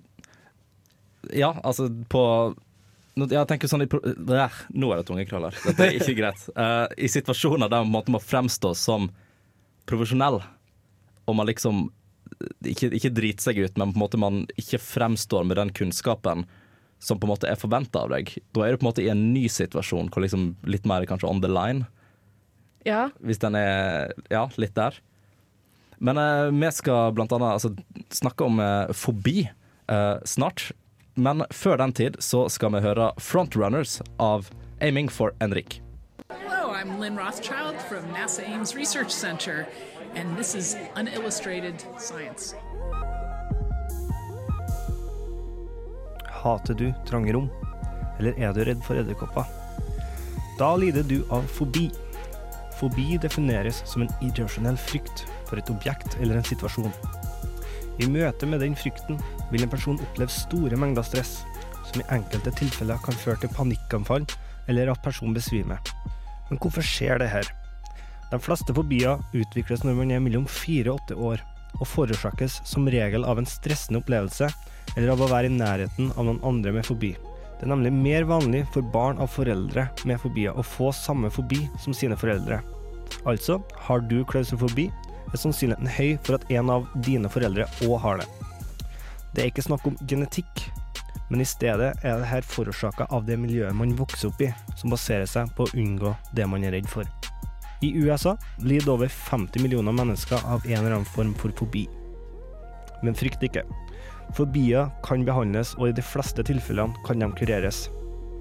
Ja, 1.35 1.51
altså 1.65 1.89
på 2.09 2.21
jeg 3.27 3.47
tenker 3.49 3.69
sånn 3.71 3.83
Nå 3.83 4.91
er 4.91 4.99
det 4.99 5.05
tungekrøller. 5.07 5.55
Dette 5.65 5.87
er 5.87 5.97
ikke 5.97 6.17
greit. 6.17 6.45
Uh, 6.55 6.85
I 7.05 7.09
situasjoner 7.11 7.71
der 7.71 7.87
man 7.87 8.13
må 8.13 8.21
fremstå 8.23 8.73
som 8.77 9.09
profesjonell, 9.89 10.39
og 11.25 11.37
man 11.37 11.49
liksom 11.49 11.87
ikke, 12.67 12.91
ikke 12.95 13.13
driter 13.15 13.49
seg 13.49 13.61
ut, 13.63 13.77
men 13.79 13.91
på 13.91 13.97
en 13.97 14.03
måte 14.03 14.21
man 14.21 14.41
ikke 14.59 14.79
fremstår 14.81 15.47
med 15.49 15.57
den 15.59 15.71
kunnskapen 15.75 16.45
som 16.99 17.19
på 17.19 17.27
en 17.27 17.33
måte 17.33 17.47
er 17.49 17.59
forventa 17.59 18.03
av 18.03 18.11
deg. 18.13 18.33
Da 18.55 18.65
er 18.65 18.75
du 18.75 18.81
på 18.81 18.85
en 18.85 18.89
måte 18.91 19.03
i 19.03 19.11
en 19.11 19.29
ny 19.33 19.47
situasjon, 19.51 20.11
hvor 20.11 20.23
liksom 20.23 20.51
litt 20.69 20.87
mer 20.89 21.07
kanskje 21.09 21.29
on 21.29 21.41
the 21.43 21.51
line. 21.51 21.87
Ja. 22.87 23.09
Hvis 23.23 23.41
den 23.41 23.55
er 23.59 24.13
ja, 24.31 24.45
litt 24.59 24.75
der. 24.77 24.99
Men 25.99 26.19
uh, 26.19 26.51
vi 26.51 26.71
skal 26.75 27.15
blant 27.15 27.33
annet 27.35 27.57
altså, 27.57 27.73
snakke 28.13 28.47
om 28.47 28.59
uh, 28.63 28.91
fobi 28.95 29.41
eh, 29.47 30.17
snart. 30.27 30.69
Men 31.19 31.43
før 31.51 31.75
den 31.77 31.91
tid 31.91 32.15
så 32.23 32.45
skal 32.47 32.71
vi 32.71 32.79
høre 32.79 33.11
'Frontrunners' 33.19 33.99
av 34.19 34.47
Aiming 34.81 35.09
for 35.11 35.33
Enrik. 35.41 35.81
Hello, 36.29 36.71
I'm 36.71 36.99
Lynn 37.01 37.17
Rothschild 37.19 37.75
from 37.89 38.07
NASA 38.13 38.43
Ames 38.47 38.75
Research 38.75 39.11
Center, 39.11 39.65
and 40.15 40.37
this 40.37 40.55
is 40.55 40.77
Unillustrated 40.95 41.83
Science. 41.97 42.55
Hater 46.43 46.73
du 46.73 46.93
trange 47.05 47.33
rom? 47.33 47.49
Eller 48.19 48.33
er 48.37 48.53
du 48.53 48.63
redd 48.63 48.83
for 48.83 48.95
edderkopper? 48.95 49.43
Da 50.59 50.75
lider 50.75 51.03
du 51.03 51.25
av 51.31 51.43
fobi. 51.47 51.89
Fobi 52.79 53.17
defineres 53.17 53.83
som 53.85 54.01
en 54.01 54.15
irrasjonell 54.21 54.77
frykt 54.77 55.27
for 55.49 55.57
et 55.57 55.69
objekt 55.69 56.15
eller 56.21 56.37
en 56.37 56.43
situasjon. 56.43 57.18
I 57.99 58.07
møte 58.07 58.47
med 58.47 58.61
den 58.63 58.77
frykten 58.79 59.19
vil 59.51 59.65
en 59.65 59.71
person 59.71 59.99
oppleve 59.99 60.31
store 60.31 60.77
mengder 60.79 61.03
stress, 61.03 61.41
som 61.89 62.01
i 62.01 62.07
enkelte 62.15 62.53
tilfeller 62.55 63.01
kan 63.03 63.17
føre 63.17 63.41
til 63.43 63.51
panikkanfall 63.55 64.27
eller 64.69 64.91
at 64.93 65.01
personen 65.03 65.35
besvimer. 65.35 65.81
Men 66.49 66.61
hvorfor 66.61 66.85
skjer 66.85 67.19
det 67.19 67.31
her? 67.33 67.49
De 68.29 68.37
fleste 68.41 68.73
fobier 68.77 69.21
utvikles 69.33 69.83
når 69.83 69.97
man 69.97 70.13
er 70.13 70.21
mellom 70.23 70.45
fire 70.49 70.93
og 70.93 71.01
åtte 71.01 71.17
år, 71.17 71.43
og 71.79 71.85
forårsakes 71.89 72.59
som 72.65 72.87
regel 72.89 73.25
av 73.27 73.41
en 73.41 73.47
stressende 73.49 74.01
opplevelse 74.01 74.47
eller 74.95 75.11
av 75.13 75.21
å 75.21 75.29
være 75.29 75.49
i 75.49 75.57
nærheten 75.57 76.13
av 76.15 76.25
noen 76.25 76.41
andre 76.45 76.73
med 76.75 76.87
fobi. 76.87 77.11
Det 77.59 77.67
er 77.67 77.73
nemlig 77.73 77.91
mer 77.93 78.25
vanlig 78.29 78.63
for 78.73 78.85
barn 78.93 79.19
av 79.19 79.31
foreldre 79.33 79.89
med 80.07 80.21
fobier 80.21 80.55
å 80.55 80.65
få 80.65 80.93
samme 80.95 81.31
fobi 81.33 81.65
som 81.83 81.95
sine 81.95 82.17
foreldre. 82.17 82.61
Altså, 83.27 83.59
har 83.87 84.05
du 84.07 84.21
klaustrofobi, 84.29 84.87
er 85.33 85.41
sannsynligheten 85.41 85.91
høy 85.95 86.17
for 86.25 86.39
at 86.39 86.45
en 86.53 86.71
av 86.73 86.87
dine 87.05 87.31
foreldre 87.31 87.67
òg 87.85 87.95
har 88.03 88.21
det. 88.21 88.29
Det 89.33 89.43
er 89.43 89.51
ikke 89.51 89.65
snakk 89.67 89.85
om 89.85 89.97
genetikk, 90.09 90.65
men 91.29 91.43
i 91.43 91.47
stedet 91.47 91.91
er 92.01 92.21
det 92.21 92.29
her 92.31 92.45
forårsaka 92.45 93.05
av 93.13 93.27
det 93.27 93.37
miljøet 93.37 93.77
man 93.77 93.93
vokser 93.97 94.31
opp 94.31 94.41
i, 94.41 94.49
som 94.79 94.93
baserer 94.93 95.29
seg 95.29 95.51
på 95.55 95.67
å 95.67 95.75
unngå 95.77 96.15
det 96.33 96.47
man 96.49 96.65
er 96.65 96.73
redd 96.77 96.89
for. 96.89 97.05
I 97.85 97.93
USA 98.01 98.33
lider 98.65 98.91
over 98.95 99.07
50 99.07 99.61
millioner 99.63 99.95
mennesker 99.95 100.41
av 100.43 100.65
en 100.65 100.79
eller 100.81 100.97
annen 100.97 101.07
form 101.07 101.35
for 101.37 101.53
fobi. 101.55 101.85
Men 103.05 103.15
frykt 103.15 103.45
ikke. 103.45 103.63
Fobier 104.35 104.89
kan 105.05 105.23
behandles, 105.25 105.71
og 105.79 105.89
i 105.89 105.95
de 105.95 106.03
fleste 106.03 106.43
tilfellene 106.45 106.97
kan 107.05 107.21
de 107.21 107.29
kureres. 107.39 107.85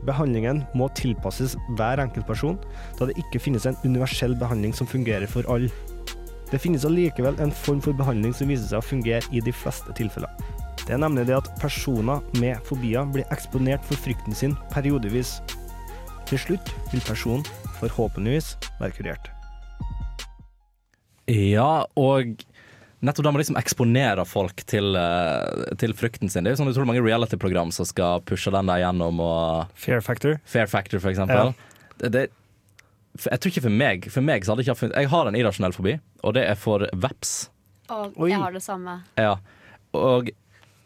Behandlingen 0.08 0.64
må 0.78 0.88
tilpasses 0.98 1.56
hver 1.78 2.00
enkelt 2.02 2.26
person, 2.26 2.58
da 2.98 3.08
det 3.08 3.18
ikke 3.20 3.40
finnes 3.42 3.66
en 3.68 3.78
universell 3.84 4.34
behandling 4.38 4.74
som 4.74 4.90
fungerer 4.90 5.30
for 5.30 5.46
alle. 5.52 5.70
Det 6.48 6.60
finnes 6.62 6.84
allikevel 6.88 7.36
en 7.44 7.52
form 7.52 7.80
for 7.84 7.96
behandling 7.96 8.32
som 8.36 8.48
viser 8.48 8.70
seg 8.70 8.80
å 8.80 8.84
fungere 8.84 9.20
i 9.36 9.42
de 9.44 9.52
fleste 9.52 9.92
tilfeller. 9.98 10.30
Det 10.86 10.94
er 10.96 11.02
nemlig 11.02 11.26
det 11.28 11.36
at 11.36 11.50
personer 11.60 12.22
med 12.40 12.62
fobier 12.64 13.04
blir 13.12 13.28
eksponert 13.34 13.84
for 13.84 14.00
frykten 14.00 14.36
sin 14.36 14.54
periodevis. 14.72 15.38
Til 16.30 16.40
slutt 16.40 16.72
vil 16.92 17.04
personen 17.04 17.44
forhåpentligvis 17.76 18.54
være 18.80 18.96
kurert. 18.96 19.28
Ja, 21.28 21.84
og 22.00 22.40
nettopp 23.04 23.26
da 23.26 23.32
man 23.34 23.42
liksom 23.42 23.60
eksponerer 23.60 24.24
folk 24.24 24.64
til, 24.64 24.96
eh, 24.96 25.76
til 25.76 25.92
frykten 25.92 26.32
sin. 26.32 26.44
Det 26.44 26.54
er 26.54 26.56
jo 26.56 26.64
sånn 26.64 26.72
utrolig 26.72 26.94
mange 26.94 27.04
reality-program 27.04 27.70
som 27.76 27.84
skal 27.84 28.24
pushe 28.24 28.50
den 28.50 28.72
der 28.72 28.80
gjennom. 28.80 29.20
Og 29.20 29.68
Fair 29.76 30.00
factor. 30.00 30.40
Fair 30.48 30.66
Factor, 30.66 30.98
for 30.98 31.12
eksempel. 31.12 31.52
Det, 32.00 32.12
det, 32.12 32.28
for 32.30 32.47
jeg 33.26 33.40
tror 33.42 33.50
ikke 33.52 33.64
for 33.66 33.74
meg 33.74 34.06
For 34.14 34.24
meg 34.24 34.44
så 34.46 34.52
hadde 34.54 34.64
jeg 34.66 34.74
ikke 34.76 34.90
Jeg 34.94 35.08
har 35.12 35.26
en 35.30 35.38
irrasjonell 35.38 35.74
fobi, 35.74 35.96
og 36.22 36.34
det 36.36 36.44
er 36.48 36.58
for 36.58 36.84
veps. 36.94 37.32
Og 37.90 38.14
Oi. 38.20 38.28
jeg 38.30 38.38
har 38.42 38.52
det 38.54 38.62
samme. 38.62 38.98
Ja. 39.18 39.34
Og 39.96 40.28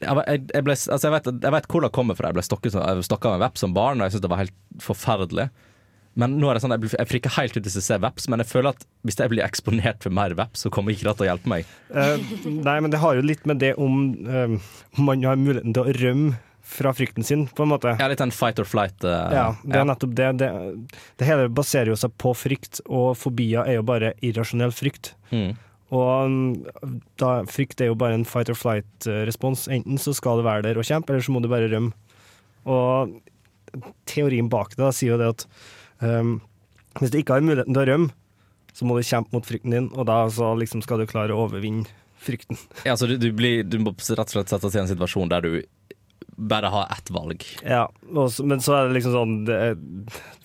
jeg, 0.02 0.62
ble, 0.64 0.74
altså 0.74 1.08
jeg, 1.08 1.12
vet, 1.14 1.28
jeg 1.44 1.54
vet 1.54 1.68
hvor 1.70 1.84
det 1.84 1.92
kommer 1.94 2.16
fra. 2.18 2.30
Jeg 2.30 2.38
ble 2.40 2.46
stokket, 2.46 2.74
jeg 2.78 3.04
stokka 3.06 3.30
av 3.32 3.36
en 3.38 3.44
veps 3.44 3.62
som 3.62 3.74
barn, 3.76 4.00
og 4.00 4.06
jeg 4.08 4.14
syntes 4.16 4.24
det 4.26 4.30
var 4.32 4.42
helt 4.44 4.56
forferdelig. 4.82 5.48
Men 6.18 6.34
nå 6.36 6.50
er 6.50 6.58
det 6.58 6.62
sånn, 6.64 6.74
jeg, 6.74 6.82
blir- 6.82 6.98
jeg 6.98 7.08
friker 7.08 7.32
helt 7.38 7.54
ut 7.56 7.64
hvis 7.64 7.76
jeg 7.78 7.86
ser 7.86 8.00
veps, 8.04 8.26
men 8.28 8.42
jeg 8.42 8.50
føler 8.50 8.74
at 8.74 8.82
hvis 9.06 9.16
jeg 9.22 9.32
blir 9.32 9.44
eksponert 9.46 10.02
for 10.04 10.12
mer 10.12 10.34
veps, 10.36 10.64
så 10.66 10.72
kommer 10.74 10.92
ikke 10.92 11.06
det 11.08 11.14
til 11.20 11.24
å 11.24 11.28
hjelpe 11.30 11.48
meg. 11.52 11.70
Uh, 11.88 12.18
nei, 12.66 12.74
men 12.84 12.92
det 12.92 13.00
har 13.00 13.16
jo 13.16 13.24
litt 13.24 13.46
med 13.48 13.62
det 13.62 13.70
om 13.80 14.02
uh, 14.28 14.58
man 15.00 15.24
har 15.24 15.38
muligheten 15.40 15.72
til 15.72 15.86
å 15.88 15.94
rømme 16.02 16.34
fra 16.62 16.92
frykten 16.94 17.26
sin, 17.26 17.46
på 17.50 17.64
en 17.64 17.72
måte. 17.72 17.96
Ja, 17.98 18.06
litt 18.10 18.22
en 18.22 18.32
fight 18.34 18.60
or 18.62 18.68
flight. 18.68 18.94
Uh, 19.04 19.32
Ja, 19.34 19.46
det 19.64 19.80
er 19.80 19.88
nettopp 19.88 20.14
det. 20.18 20.30
det. 20.40 20.50
Det 21.18 21.26
hele 21.28 21.50
baserer 21.52 21.90
jo 21.92 21.98
seg 21.98 22.14
på 22.22 22.32
frykt, 22.38 22.80
og 22.86 23.16
fobier 23.18 23.66
er 23.66 23.80
jo 23.80 23.86
bare 23.86 24.14
irrasjonell 24.24 24.74
frykt. 24.74 25.14
Mm. 25.34 25.56
Og 25.92 26.30
mm, 26.32 27.02
da, 27.20 27.32
frykt 27.50 27.82
er 27.82 27.90
jo 27.90 27.98
bare 27.98 28.16
en 28.16 28.24
fight 28.28 28.52
or 28.52 28.56
flight-respons. 28.56 29.66
Enten 29.74 30.00
så 30.00 30.14
skal 30.16 30.40
du 30.40 30.46
være 30.46 30.64
der 30.68 30.80
og 30.80 30.88
kjempe, 30.88 31.12
eller 31.12 31.26
så 31.26 31.34
må 31.34 31.42
du 31.44 31.50
bare 31.52 31.68
rømme. 31.72 31.92
Og 32.64 33.18
teorien 34.08 34.48
bak 34.52 34.76
det 34.76 34.82
da, 34.84 34.92
sier 34.94 35.14
jo 35.14 35.20
det 35.20 35.30
at 35.34 35.46
um, 36.04 36.36
hvis 37.00 37.12
du 37.12 37.18
ikke 37.20 37.38
har 37.38 37.44
muligheten 37.44 37.74
til 37.74 37.82
å 37.82 37.88
rømme, 37.88 38.14
så 38.72 38.86
må 38.88 38.96
du 38.96 39.04
kjempe 39.04 39.36
mot 39.36 39.44
frykten 39.44 39.74
din, 39.74 39.90
og 39.92 40.06
da 40.08 40.22
så 40.32 40.54
liksom 40.56 40.80
skal 40.84 41.02
du 41.02 41.08
klare 41.10 41.34
å 41.34 41.44
overvinne 41.44 41.84
frykten. 42.22 42.56
Ja, 42.86 42.96
så 42.96 43.08
du, 43.10 43.16
du, 43.20 43.28
blir, 43.36 43.64
du 43.66 43.78
må 43.82 43.92
rett 43.92 44.22
og 44.22 44.34
slett 44.36 44.52
sette 44.52 44.68
deg 44.68 44.78
i 44.78 44.82
en 44.84 44.90
situasjon 44.94 45.32
der 45.32 45.44
du 45.44 45.54
bare 46.36 46.66
ha 46.72 46.86
ett 46.86 47.10
valg. 47.10 47.44
Ja, 47.64 47.86
også, 48.08 48.44
men 48.48 48.60
så 48.64 48.76
er 48.76 48.88
det 48.88 48.96
liksom 48.96 49.12
sånn 49.16 49.34
det, 49.46 49.58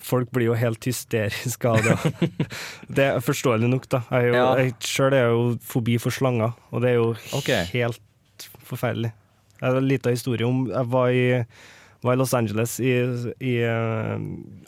Folk 0.04 0.30
blir 0.34 0.50
jo 0.50 0.56
helt 0.58 0.84
hysteriske 0.84 1.70
av 1.70 1.80
det. 1.84 2.36
det 2.98 3.06
er 3.06 3.24
forståelig 3.24 3.70
nok, 3.72 3.88
da. 3.92 4.02
Jeg, 4.12 4.34
Ja. 4.36 4.44
jeg 4.60 4.76
sjøl 4.84 5.16
er 5.16 5.32
jo 5.32 5.46
fobi 5.64 5.96
for 6.00 6.14
slanger, 6.14 6.54
og 6.72 6.84
det 6.84 6.92
er 6.92 7.00
jo 7.00 7.08
okay. 7.36 7.64
helt 7.72 8.48
forferdelig. 8.68 9.12
Jeg 9.58 9.66
har 9.66 9.80
en 9.80 9.88
liten 9.90 10.14
historie 10.14 10.46
om 10.46 10.68
Jeg 10.70 10.86
var 10.92 11.10
i, 11.10 11.24
var 12.04 12.14
i 12.14 12.20
Los 12.20 12.34
Angeles 12.36 12.78
i, 12.80 12.92
i 13.42 13.56
uh, 13.64 14.20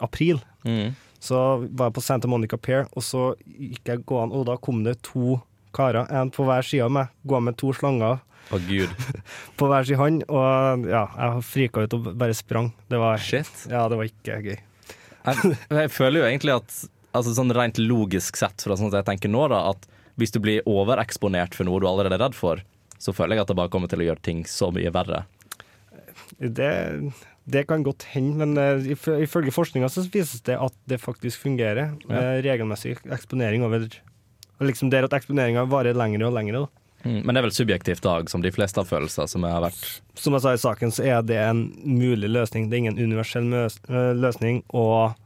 april. 0.02 0.40
Mm. 0.64 0.96
Så 1.20 1.36
var 1.68 1.90
jeg 1.90 1.98
på 2.00 2.04
Santa 2.04 2.28
Monica 2.32 2.56
Pier, 2.56 2.88
og 2.96 3.04
så 3.04 3.34
gikk 3.44 3.92
jeg 3.92 4.04
gående, 4.08 4.40
og 4.40 4.48
da 4.48 4.56
kom 4.56 4.82
det 4.84 5.02
to 5.06 5.38
karer, 5.76 6.08
en 6.10 6.32
på 6.34 6.44
hver 6.48 6.66
side 6.66 6.88
av 6.88 6.90
meg, 6.96 7.12
gående 7.28 7.52
med 7.52 7.60
to 7.60 7.70
slanger 7.76 8.18
Å 8.50 8.58
gud. 8.66 8.90
på 9.60 9.68
hver 9.70 9.86
sin 9.86 10.00
hånd, 10.00 10.24
og 10.32 10.88
ja, 10.90 11.04
jeg 11.14 11.44
frika 11.46 11.84
ut 11.86 11.94
og 11.98 12.08
bare 12.18 12.34
sprang. 12.34 12.72
Det 12.90 12.98
var, 12.98 13.20
Shit. 13.22 13.66
ja, 13.70 13.84
det 13.92 13.98
var 14.00 14.08
ikke 14.08 14.40
gøy. 14.48 14.56
Jeg, 15.20 15.52
jeg 15.76 15.92
føler 15.92 16.22
jo 16.22 16.26
egentlig 16.30 16.56
at 16.56 16.78
altså 17.14 17.34
sånn 17.36 17.52
rent 17.54 17.78
logisk 17.82 18.38
sett, 18.40 18.62
fra 18.64 18.76
sånn 18.78 18.88
at 18.90 19.00
jeg 19.02 19.08
tenker 19.12 19.30
nå, 19.32 19.44
da, 19.52 19.64
at 19.74 19.86
hvis 20.20 20.32
du 20.34 20.40
blir 20.42 20.64
overeksponert 20.68 21.54
for 21.56 21.68
noe 21.68 21.80
du 21.82 21.86
allerede 21.90 22.16
er 22.18 22.24
redd 22.26 22.36
for, 22.38 22.62
så 23.00 23.14
føler 23.16 23.38
jeg 23.38 23.44
at 23.46 23.52
det 23.52 23.58
bare 23.60 23.72
kommer 23.72 23.88
til 23.90 24.02
å 24.02 24.06
gjøre 24.10 24.24
ting 24.26 24.42
så 24.48 24.68
mye 24.74 24.90
verre. 24.92 25.22
Det, 26.40 26.70
det 27.50 27.62
kan 27.68 27.82
godt 27.86 28.04
hende, 28.12 28.44
men 28.44 28.58
uh, 28.58 28.90
if- 28.92 29.08
ifølge 29.26 29.52
forskninga 29.54 29.88
så 29.92 30.04
vises 30.12 30.42
det 30.46 30.56
at 30.60 30.74
det 30.90 30.98
faktisk 31.02 31.40
fungerer. 31.46 31.94
Med 32.10 32.42
regelmessig 32.46 32.96
eksponering 33.12 33.64
over 33.66 33.86
liksom 34.60 34.90
Der 34.92 35.06
at 35.06 35.14
eksponeringa 35.16 35.64
varer 35.72 35.96
lengre 35.96 36.26
og 36.28 36.34
lengre. 36.36 36.64
Da. 36.66 36.79
Mm. 37.04 37.20
Men 37.24 37.32
det 37.32 37.40
er 37.40 37.46
vel 37.46 37.56
subjektivt 37.56 38.02
dag, 38.04 38.28
som 38.28 38.42
de 38.44 38.52
fleste 38.52 38.80
av 38.82 38.88
følelser 38.90 39.28
som 39.30 39.44
jeg 39.46 39.56
har 39.56 39.62
vært 39.64 39.84
Som 40.20 40.34
jeg 40.36 40.44
sa 40.44 40.52
i 40.52 40.60
saken, 40.60 40.92
så 40.92 41.06
er 41.08 41.22
det 41.24 41.38
en 41.40 41.62
mulig 41.80 42.28
løsning. 42.28 42.68
Det 42.68 42.76
er 42.76 42.84
ingen 42.84 43.00
universell 43.00 43.48
eh, 43.56 44.12
løsning. 44.16 44.62
Og 44.76 45.16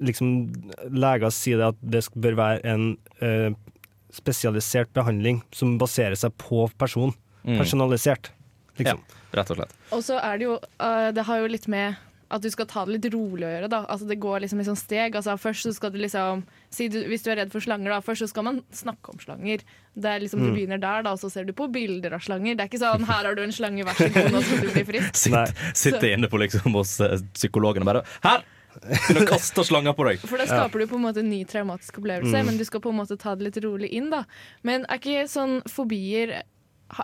liksom 0.00 0.32
leger 0.90 1.32
sier 1.34 1.60
det 1.60 1.70
at 1.74 1.80
det 1.94 2.02
bør 2.14 2.38
være 2.40 2.60
en 2.72 2.84
eh, 3.22 3.50
spesialisert 4.14 4.90
behandling 4.96 5.42
som 5.54 5.78
baserer 5.78 6.18
seg 6.18 6.34
på 6.42 6.66
person. 6.80 7.14
Mm. 7.44 7.58
Personalisert. 7.60 8.32
Liksom. 8.80 9.02
Rett 9.36 9.50
og 9.52 9.60
slett. 9.60 9.74
Og 9.94 10.02
så 10.04 10.18
er 10.18 10.38
det 10.40 10.46
jo 10.46 10.54
øh, 10.56 11.08
Det 11.14 11.24
har 11.28 11.42
jo 11.42 11.50
litt 11.50 11.66
med 11.70 11.98
at 12.30 12.42
du 12.42 12.48
skal 12.50 12.66
ta 12.70 12.84
det 12.86 12.94
litt 13.02 13.12
rolig 13.12 13.42
å 13.42 13.50
gjøre. 13.50 13.68
da 13.68 13.80
Altså 13.90 14.06
Det 14.06 14.18
går 14.22 14.40
liksom 14.44 14.60
i 14.60 14.64
sånn 14.68 14.76
steg. 14.78 15.16
Altså 15.18 15.34
Først 15.40 15.66
så 15.66 15.72
skal 15.74 15.90
du 15.90 15.98
liksom 15.98 16.44
si 16.70 16.86
du, 16.88 17.00
Hvis 17.10 17.22
du 17.24 17.30
er 17.32 17.36
redd 17.42 17.50
for 17.50 17.60
slanger, 17.60 17.90
da 17.90 18.00
først 18.00 18.22
så 18.22 18.28
skal 18.30 18.44
man 18.46 18.62
snakke 18.72 19.10
om 19.10 19.18
slanger. 19.18 19.60
Det 19.98 20.04
er 20.12 20.20
liksom 20.20 20.40
Du 20.44 20.50
Mm. 20.50 20.54
begynner 20.54 20.80
der, 20.80 21.02
da 21.02 21.12
og 21.12 21.18
så 21.18 21.30
ser 21.30 21.44
du 21.44 21.52
på 21.52 21.66
bilder 21.72 22.14
av 22.14 22.20
slanger. 22.20 22.54
Det 22.56 22.60
er 22.64 22.68
ikke 22.70 22.84
sånn 22.84 23.04
'her 23.04 23.24
har 23.26 23.34
du 23.34 23.42
en 23.42 23.50
slange, 23.52 23.84
vær 23.84 23.94
så 23.98 24.08
god, 24.14 24.30
nå 24.32 24.42
skal 24.42 24.58
du 24.60 24.68
bli 24.72 24.84
frisk'. 24.84 25.16
Sitt, 25.24 25.56
sitte 25.74 26.06
inne 26.12 26.28
på 26.30 26.38
liksom 26.38 26.72
hos 26.72 27.00
eh, 27.00 27.18
psykologen 27.34 27.82
og 27.82 27.86
bare 27.86 28.04
Her! 28.22 28.42
Begynner 28.80 29.26
å 29.26 29.30
kaste 29.34 29.64
slanger 29.66 29.92
på 29.98 30.06
deg. 30.06 30.20
For 30.20 30.38
da 30.38 30.46
skaper 30.46 30.78
du 30.78 30.86
på 30.86 30.94
en 30.94 31.02
måte 31.02 31.18
en 31.18 31.28
ny 31.28 31.44
traumatisk 31.44 31.98
opplevelse, 31.98 32.30
Mm. 32.38 32.46
men 32.46 32.56
du 32.56 32.64
skal 32.64 32.80
på 32.80 32.90
en 32.90 32.96
måte 33.02 33.18
ta 33.18 33.34
det 33.34 33.42
litt 33.52 33.64
rolig 33.64 33.90
inn. 33.92 34.10
da 34.10 34.24
Men 34.62 34.86
er 34.88 34.98
ikke 34.98 35.26
sånn 35.26 35.62
fobier 35.66 36.42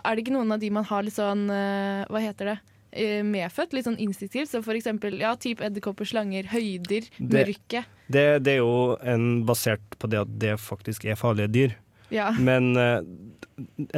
Er 0.05 0.15
det 0.15 0.23
ikke 0.25 0.33
noen 0.35 0.51
av 0.51 0.59
de 0.59 0.69
man 0.69 0.83
har 0.85 1.03
litt 1.03 1.13
sånn 1.15 1.49
øh, 1.49 2.05
Hva 2.09 2.19
heter 2.21 2.45
det? 2.45 2.59
Eh, 2.91 3.21
Medfødt, 3.27 3.73
litt 3.75 3.85
sånn 3.85 3.99
instinktivt. 3.99 4.49
Så 4.51 4.61
for 4.63 4.73
eksempel 4.77 5.17
ja, 5.19 5.33
type 5.35 5.63
edderkopper, 5.65 6.07
slanger, 6.07 6.47
høyder, 6.53 7.09
Det- 7.19 7.47
mørke. 7.47 7.85
Det, 8.09 8.25
det 8.43 8.53
er 8.53 8.61
jo 8.61 8.95
en 9.03 9.43
basert 9.45 9.83
på 9.99 10.07
det 10.09 10.21
at 10.21 10.39
det 10.39 10.53
faktisk 10.63 11.05
er 11.05 11.15
farlige 11.19 11.51
dyr. 11.51 11.75
Ja. 12.09 12.29
Men 12.39 12.71
eh, 12.79 13.01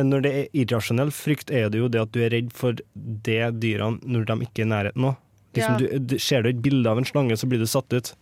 når 0.02 0.22
det 0.26 0.32
er 0.34 0.48
irrasjonell 0.64 1.12
frykt, 1.14 1.52
er 1.54 1.70
det 1.70 1.78
jo 1.84 1.88
det 1.94 2.02
at 2.02 2.12
du 2.16 2.24
er 2.26 2.32
redd 2.34 2.50
for 2.58 2.74
det 2.96 3.60
dyrene 3.62 4.00
når 4.04 4.26
de 4.26 4.40
ikke 4.48 4.64
er 4.64 4.66
i 4.66 4.72
nærheten 4.74 5.06
nå. 5.06 5.16
Liksom, 5.54 5.78
Ja. 5.82 6.00
du, 6.00 6.18
ser 6.18 6.42
du 6.46 6.50
et 6.50 6.62
bilde 6.66 6.90
av 6.90 6.98
en 6.98 7.06
slange, 7.06 7.38
så 7.38 7.48
blir 7.50 7.60
du 7.62 7.68
satt 7.70 7.94
ut. 7.94 8.14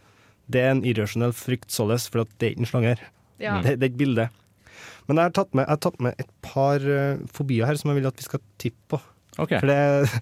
Det 0.50 0.60
er 0.64 0.72
en 0.72 0.84
irrasjonell 0.84 1.32
frykt 1.36 1.72
således, 1.72 2.10
for 2.12 2.22
at 2.24 2.30
det 2.40 2.48
er 2.48 2.52
ikke 2.56 2.64
en 2.66 2.70
slange 2.74 2.92
her. 2.96 3.02
Ja. 3.40 3.62
Det, 3.62 3.80
det 3.80 3.88
er 3.90 3.94
et 3.94 3.98
bilde. 4.00 4.28
Men 5.08 5.18
jeg 5.22 5.24
har 5.30 5.36
tatt 5.40 5.54
med, 5.56 5.64
jeg 5.68 5.72
har 5.78 5.82
tatt 5.88 6.00
med 6.04 6.16
et 6.20 6.30
par 6.44 6.84
uh, 6.84 7.18
fobier 7.32 7.68
her 7.68 7.76
som 7.80 7.92
jeg 7.92 8.02
vil 8.02 8.08
at 8.12 8.20
vi 8.20 8.28
skal 8.28 8.44
tippe 8.60 8.92
på. 8.92 9.00
Ok. 9.40 9.54
For 9.60 9.68
det 9.72 10.22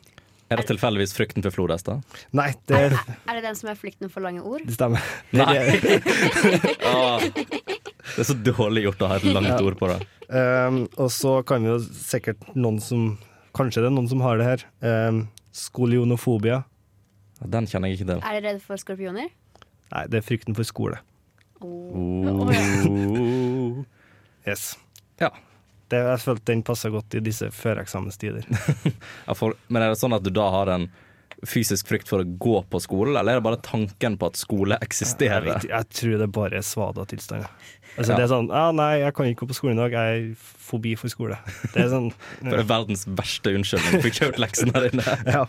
Er 0.53 0.61
det 0.61 0.67
tilfeldigvis 0.69 1.15
frykten 1.17 1.45
for 1.47 1.55
flodhester? 1.57 1.99
Nei, 2.37 2.51
det, 2.71 2.79
Er, 2.79 2.97
er 3.29 3.39
det 3.39 3.43
den 3.47 3.57
som 3.59 3.71
er 3.73 3.79
flykten 3.81 4.11
for 4.13 4.25
lange 4.25 4.43
ord? 4.45 4.63
det 4.69 4.77
stemmer. 4.77 5.03
Nei. 5.39 5.55
Det, 5.83 5.99
Ah, 6.93 7.23
det 7.23 8.19
er 8.21 8.29
så 8.29 8.37
dårlig 8.45 8.85
gjort 8.87 9.03
å 9.07 9.11
ha 9.13 9.19
et 9.21 9.27
langt 9.33 9.61
ord 9.65 9.79
på 9.81 9.89
det. 9.93 9.99
Um, 10.33 10.83
og 11.01 11.11
så 11.13 11.39
kan 11.49 11.65
vi 11.65 11.73
jo 11.73 11.79
sikkert 11.83 12.45
noen 12.57 12.81
som 12.83 13.15
Kanskje 13.53 13.83
det 13.85 13.91
er 13.91 13.93
noen 13.93 14.07
som 14.09 14.23
har 14.25 14.39
det 14.41 14.47
her. 14.49 14.63
Um, 14.81 15.19
skolionofobia. 15.53 16.63
Den 17.53 17.67
kjenner 17.69 17.91
jeg 17.91 17.99
ikke 17.99 18.07
til. 18.15 18.23
Er 18.25 18.39
dere 18.39 18.55
redd 18.55 18.63
for 18.65 18.81
skorpioner? 18.81 19.29
Nei, 19.93 20.05
det 20.09 20.23
er 20.23 20.25
frykten 20.25 20.57
for 20.57 20.65
skole. 20.65 21.03
Oh. 21.61 22.49
Yes. 24.43 24.73
Ja. 25.23 25.29
Det, 25.93 26.03
jeg 26.09 26.23
følte 26.25 26.49
den 26.53 26.65
passa 26.67 26.91
godt 26.93 27.19
i 27.19 27.23
disse 27.25 27.51
føreksamenstider. 27.55 28.49
Ja, 29.29 29.37
for, 29.39 29.55
men 29.69 29.85
er 29.85 29.93
det 29.93 30.01
sånn 30.01 30.17
at 30.17 30.25
du 30.27 30.33
da 30.35 30.49
har 30.55 30.71
en 30.73 30.89
fysisk 31.47 31.89
frykt 31.91 32.11
for 32.11 32.23
å 32.23 32.27
gå 32.39 32.61
på 32.71 32.79
skolen, 32.83 33.17
eller 33.19 33.35
er 33.35 33.41
det 33.41 33.47
bare 33.49 33.59
tanken 33.67 34.15
på 34.19 34.29
at 34.31 34.39
skole 34.39 34.79
eksisterer? 34.85 35.49
Jeg, 35.57 35.71
jeg 35.73 35.89
tror 35.99 36.19
det 36.23 36.29
bare 36.35 36.61
er 36.61 36.67
svada-tilstander. 36.67 37.51
Altså, 37.93 38.15
Ja. 38.15 38.17
Det 38.17 38.25
er 38.25 38.31
sånn 38.31 38.47
ah, 38.57 38.71
'Nei, 38.73 39.03
jeg 39.03 39.13
kan 39.13 39.27
ikke 39.29 39.43
gå 39.43 39.51
på 39.51 39.57
skolen 39.59 39.77
i 39.77 39.83
dag. 39.83 39.93
Jeg 39.93 40.21
er 40.21 40.45
fobi 40.65 40.95
for 40.97 41.13
skole'. 41.13 41.37
Det 41.75 41.83
er 41.83 41.91
sånn 41.93 42.07
For 42.41 42.55
det 42.55 42.63
er 42.63 42.71
verdens 42.71 43.05
verste 43.21 43.53
unnskyldning 43.53 44.05
Fikk 44.07 44.17
kjørt 44.17 44.39
leksene 44.41 44.85
dine. 44.87 45.05
Ja. 45.37 45.43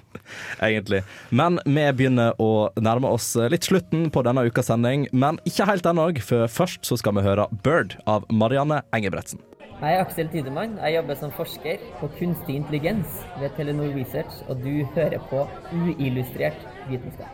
Egentlig. 0.59 1.03
Men 1.31 1.61
vi 1.63 1.85
begynner 1.95 2.35
å 2.43 2.67
nærme 2.75 3.13
oss 3.15 3.29
litt 3.47 3.69
slutten 3.69 4.09
på 4.11 4.25
denne 4.27 4.43
ukas 4.49 4.67
sending, 4.67 5.07
men 5.15 5.39
ikke 5.47 5.69
helt 5.69 5.87
ennå, 5.87 6.09
for 6.25 6.51
først 6.51 6.83
så 6.89 6.99
skal 6.99 7.15
vi 7.15 7.23
høre 7.29 7.47
'Bird' 7.63 7.95
av 8.11 8.27
Marianne 8.27 8.81
Engebretsen. 8.91 9.39
Jeg 9.83 9.97
er 9.97 10.01
Aksel 10.05 10.29
Tidemann. 10.31 10.77
Jeg 10.79 10.95
jobber 10.95 11.17
som 11.19 11.31
forsker 11.35 11.81
på 11.99 12.07
kunstig 12.15 12.53
intelligens 12.55 13.17
ved 13.41 13.51
Telenor 13.57 13.89
Research, 13.91 14.37
og 14.47 14.61
du 14.63 14.85
hører 14.95 15.19
på 15.27 15.41
uillustrert 15.73 16.61
vitenskap. 16.87 17.33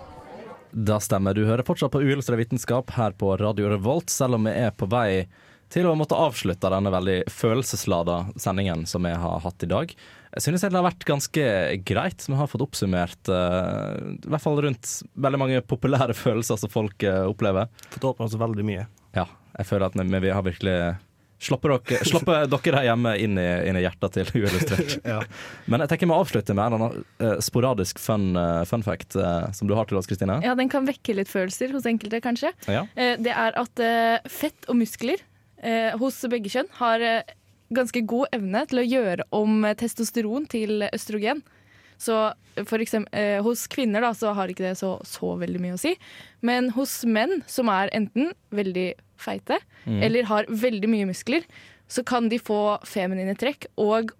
Da 0.73 0.97
stemmer. 0.97 1.37
Du 1.37 1.43
hører 1.45 1.61
fortsatt 1.65 1.93
på 1.93 2.01
Uillustrert 2.01 2.41
vitenskap 2.41 2.89
her 2.95 3.13
på 3.17 3.35
Radio 3.37 3.69
Revolt, 3.69 4.09
selv 4.09 4.39
om 4.39 4.47
vi 4.49 4.53
er 4.57 4.73
på 4.73 4.87
vei 4.89 5.27
til 5.69 5.85
å 5.85 5.93
måtte 5.97 6.17
avslutte 6.17 6.71
denne 6.73 6.89
veldig 6.89 7.19
følelseslada 7.29 8.15
sendingen 8.41 8.87
som 8.89 9.05
vi 9.05 9.11
har 9.13 9.43
hatt 9.43 9.65
i 9.65 9.69
dag. 9.69 9.93
Jeg 10.33 10.45
synes 10.45 10.65
det 10.65 10.73
har 10.73 10.87
vært 10.87 11.05
ganske 11.05 11.43
greit. 11.85 12.25
Vi 12.25 12.37
har 12.39 12.49
fått 12.49 12.63
oppsummert 12.65 13.29
uh, 13.29 13.93
i 14.15 14.25
hvert 14.25 14.45
fall 14.45 14.57
rundt 14.65 14.95
veldig 15.13 15.41
mange 15.41 15.61
populære 15.69 16.17
følelser 16.23 16.57
som 16.57 16.73
folk 16.73 17.05
uh, 17.05 17.27
opplever. 17.29 17.69
Fått 17.93 18.09
åpna 18.09 18.25
oss 18.25 18.39
veldig 18.41 18.65
mye. 18.65 18.87
Ja, 19.13 19.27
jeg 19.53 19.69
føler 19.69 19.91
at 19.91 20.01
vi, 20.01 20.23
vi 20.25 20.33
har 20.33 20.49
virkelig 20.49 20.79
Slipper 21.39 21.75
dere, 21.79 22.47
der 22.51 22.83
hjemme 22.83 23.13
inn 23.21 23.37
i, 23.39 23.47
inn 23.69 23.79
i 23.79 23.83
hjertet 23.85 24.17
til 24.17 24.31
Uillustrert. 24.35 24.97
Ja. 25.09 25.21
Men 25.71 25.83
jeg 25.83 25.91
tenker 25.93 26.09
vi 26.09 26.15
avslutter 26.17 26.57
med 26.57 26.67
en 26.73 26.77
annen, 26.77 27.05
eh, 27.23 27.37
sporadisk 27.43 27.99
fun, 28.03 28.33
uh, 28.35 28.65
fun 28.67 28.83
fact 28.83 29.15
uh, 29.15 29.47
som 29.55 29.69
du 29.69 29.73
har 29.77 29.87
til 29.89 29.99
oss, 29.99 30.09
Kristine. 30.09 30.39
Ja, 30.43 30.55
den 30.59 30.69
kan 30.71 30.87
vekke 30.89 31.15
litt 31.15 31.31
følelser 31.31 31.71
hos 31.75 31.87
enkelte, 31.89 32.19
kanskje. 32.23 32.51
Ja. 32.67 32.85
Eh, 32.99 33.15
Det 33.19 33.31
er 33.31 33.55
at 33.59 33.83
fett 34.29 34.67
og 34.69 34.77
muskler 34.79 35.21
eh, 35.63 35.95
hos 35.99 36.19
begge 36.31 36.51
kjønn 36.51 36.69
har 36.79 37.03
ganske 37.73 38.01
god 38.09 38.33
evne 38.35 38.65
til 38.69 38.81
å 38.81 38.87
gjøre 38.87 39.25
om 39.35 39.63
testosteron 39.77 40.47
til 40.49 40.87
østrogen. 40.89 41.43
Så 41.99 42.15
for 42.67 42.79
eksempel, 42.79 43.11
eh, 43.13 43.41
hos 43.43 43.67
kvinner 43.71 44.01
da, 44.03 44.13
så 44.15 44.31
har 44.35 44.51
ikke 44.51 44.63
det 44.69 44.77
så, 44.79 44.95
så 45.07 45.33
veldig 45.39 45.59
mye 45.63 45.75
å 45.75 45.81
si. 45.81 45.95
Men 46.41 46.71
hos 46.75 47.01
menn 47.07 47.41
som 47.47 47.69
er 47.71 47.91
enten 47.95 48.31
veldig 48.55 48.93
feite 49.19 49.59
Mm. 49.85 50.01
eller 50.03 50.23
har 50.29 50.45
veldig 50.49 50.89
mye 50.91 51.05
muskler, 51.09 51.43
så 51.89 52.03
kan 52.05 52.27
de 52.29 52.37
få 52.39 52.77
feminine 52.85 53.33
trekk 53.39 53.65
og 53.77 54.11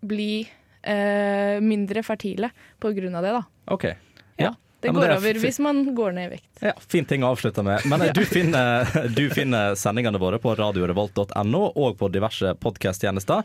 bli 0.00 0.48
eh, 0.82 1.58
mindre 1.60 2.02
fertile 2.06 2.48
på 2.80 2.92
grunn 2.96 3.14
av 3.18 3.22
det. 3.26 3.32
da. 3.36 3.42
Okay. 3.74 3.94
Ja, 4.38 4.54
Det 4.80 4.88
Ja, 4.88 4.92
går 4.96 5.00
det 5.02 5.10
er 5.10 5.16
over 5.18 5.34
hvis 5.42 5.58
man 5.60 5.82
går 5.94 6.12
ned 6.16 6.30
i 6.30 6.36
vekt. 6.38 6.62
Ja, 6.64 6.72
Fin 6.88 7.04
ting 7.04 7.20
å 7.22 7.34
avslutte 7.34 7.60
med. 7.62 7.84
Men 7.84 8.00
eh, 8.00 8.12
du, 8.16 8.22
finner, 8.24 8.88
du 9.18 9.28
finner 9.28 9.74
sendingene 9.76 10.16
våre 10.18 10.38
på 10.40 10.54
radiorevolt.no 10.56 11.60
og 11.76 11.98
på 11.98 12.08
diverse 12.08 12.54
podkasttjenester. 12.56 13.42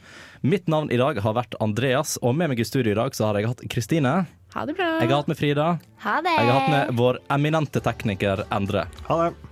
Mitt 0.48 0.70
navn 0.72 0.88
i 0.96 0.98
dag 1.02 1.20
har 1.20 1.34
vært 1.36 1.56
Andreas, 1.60 2.15
og 2.24 2.38
med 2.39 2.54
meg 2.54 2.60
i 2.63 2.63
studio 2.63 2.94
i 2.94 2.96
dag 3.02 3.12
så 3.18 3.26
har 3.28 3.41
jeg 3.41 3.50
hatt 3.52 3.65
Kristine. 3.68 4.13
Ha 4.56 4.63
det 4.65 4.78
bra. 4.78 4.94
Jeg 5.02 5.10
har 5.12 5.18
hatt 5.20 5.28
med 5.28 5.38
Frida. 5.38 5.68
Ha 6.06 6.22
det! 6.24 6.32
Jeg 6.39 6.48
har 6.48 6.60
hatt 6.62 6.72
med 6.72 6.96
vår 7.04 7.20
eminente 7.36 7.84
tekniker 7.84 8.46
Endre. 8.56 8.86
Ha 9.10 9.20
det. 9.26 9.45